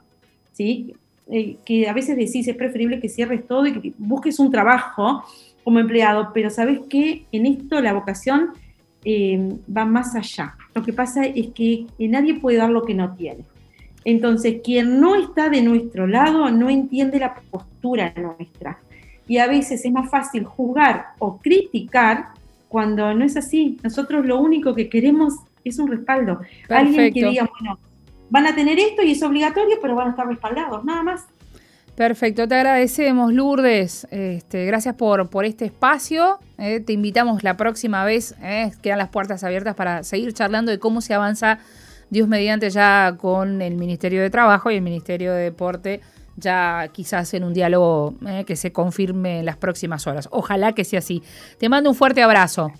¿sí? 0.53 0.93
eh, 1.29 1.57
que 1.65 1.89
a 1.89 1.93
veces 1.93 2.15
decís 2.15 2.47
es 2.47 2.55
preferible 2.55 2.99
que 2.99 3.09
cierres 3.09 3.45
todo 3.45 3.65
y 3.65 3.73
que 3.73 3.93
busques 3.97 4.39
un 4.39 4.49
trabajo 4.49 5.23
como 5.63 5.79
empleado, 5.79 6.31
pero 6.33 6.49
sabes 6.49 6.79
que 6.89 7.25
en 7.31 7.45
esto 7.45 7.81
la 7.81 7.93
vocación 7.93 8.51
eh, 9.03 9.57
va 9.75 9.83
más 9.83 10.15
allá. 10.15 10.55
Lo 10.73 10.83
que 10.83 10.93
pasa 10.93 11.25
es 11.25 11.47
que 11.47 11.85
nadie 11.99 12.39
puede 12.39 12.57
dar 12.57 12.69
lo 12.69 12.83
que 12.83 12.93
no 12.93 13.13
tiene. 13.13 13.43
Entonces, 14.07 14.61
quien 14.63 15.01
no 15.01 15.15
está 15.15 15.49
de 15.49 15.61
nuestro 15.61 16.07
lado 16.07 16.49
no 16.49 16.69
entiende 16.69 17.19
la 17.19 17.35
postura 17.51 18.13
nuestra. 18.15 18.79
Y 19.27 19.37
a 19.39 19.47
veces 19.47 19.83
es 19.83 19.91
más 19.91 20.09
fácil 20.09 20.45
juzgar 20.45 21.07
o 21.19 21.39
criticar 21.39 22.29
cuando 22.69 23.13
no 23.13 23.25
es 23.25 23.35
así. 23.35 23.77
Nosotros 23.83 24.25
lo 24.25 24.39
único 24.39 24.73
que 24.73 24.87
queremos 24.87 25.33
es 25.65 25.77
un 25.77 25.89
respaldo. 25.89 26.39
Alguien 26.69 27.13
que 27.13 27.25
diga, 27.25 27.49
bueno, 27.59 27.79
van 28.29 28.47
a 28.47 28.55
tener 28.55 28.79
esto 28.79 29.03
y 29.03 29.11
es 29.11 29.21
obligatorio, 29.23 29.75
pero 29.81 29.95
van 29.95 30.07
a 30.07 30.11
estar 30.11 30.25
respaldados, 30.25 30.85
nada 30.85 31.03
más. 31.03 31.25
Perfecto, 31.93 32.47
te 32.47 32.55
agradecemos 32.55 33.33
Lourdes, 33.33 34.07
este, 34.09 34.65
gracias 34.67 34.95
por, 34.95 35.29
por 35.29 35.43
este 35.43 35.65
espacio, 35.65 36.37
eh, 36.59 36.79
te 36.79 36.93
invitamos 36.93 37.43
la 37.43 37.57
próxima 37.57 38.05
vez, 38.05 38.35
eh, 38.41 38.71
quedan 38.83 38.99
las 38.99 39.09
puertas 39.09 39.43
abiertas 39.43 39.75
para 39.75 40.03
seguir 40.03 40.31
charlando 40.31 40.71
de 40.71 40.77
cómo 40.77 41.01
se 41.01 41.15
avanza 41.15 41.57
Dios 42.09 42.27
mediante 42.27 42.69
ya 42.69 43.15
con 43.17 43.61
el 43.61 43.75
Ministerio 43.75 44.21
de 44.21 44.29
Trabajo 44.29 44.71
y 44.71 44.75
el 44.75 44.81
Ministerio 44.81 45.33
de 45.33 45.43
Deporte, 45.43 46.01
ya 46.35 46.89
quizás 46.91 47.33
en 47.33 47.43
un 47.43 47.53
diálogo 47.53 48.15
eh, 48.27 48.43
que 48.45 48.55
se 48.55 48.71
confirme 48.71 49.39
en 49.39 49.45
las 49.45 49.57
próximas 49.57 50.07
horas. 50.07 50.29
Ojalá 50.31 50.73
que 50.73 50.83
sea 50.83 50.99
así. 50.99 51.23
Te 51.57 51.69
mando 51.69 51.89
un 51.89 51.95
fuerte 51.95 52.21
abrazo. 52.21 52.71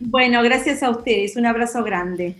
Bueno, 0.00 0.42
gracias 0.42 0.82
a 0.82 0.90
ustedes, 0.90 1.36
un 1.36 1.46
abrazo 1.46 1.82
grande. 1.82 2.36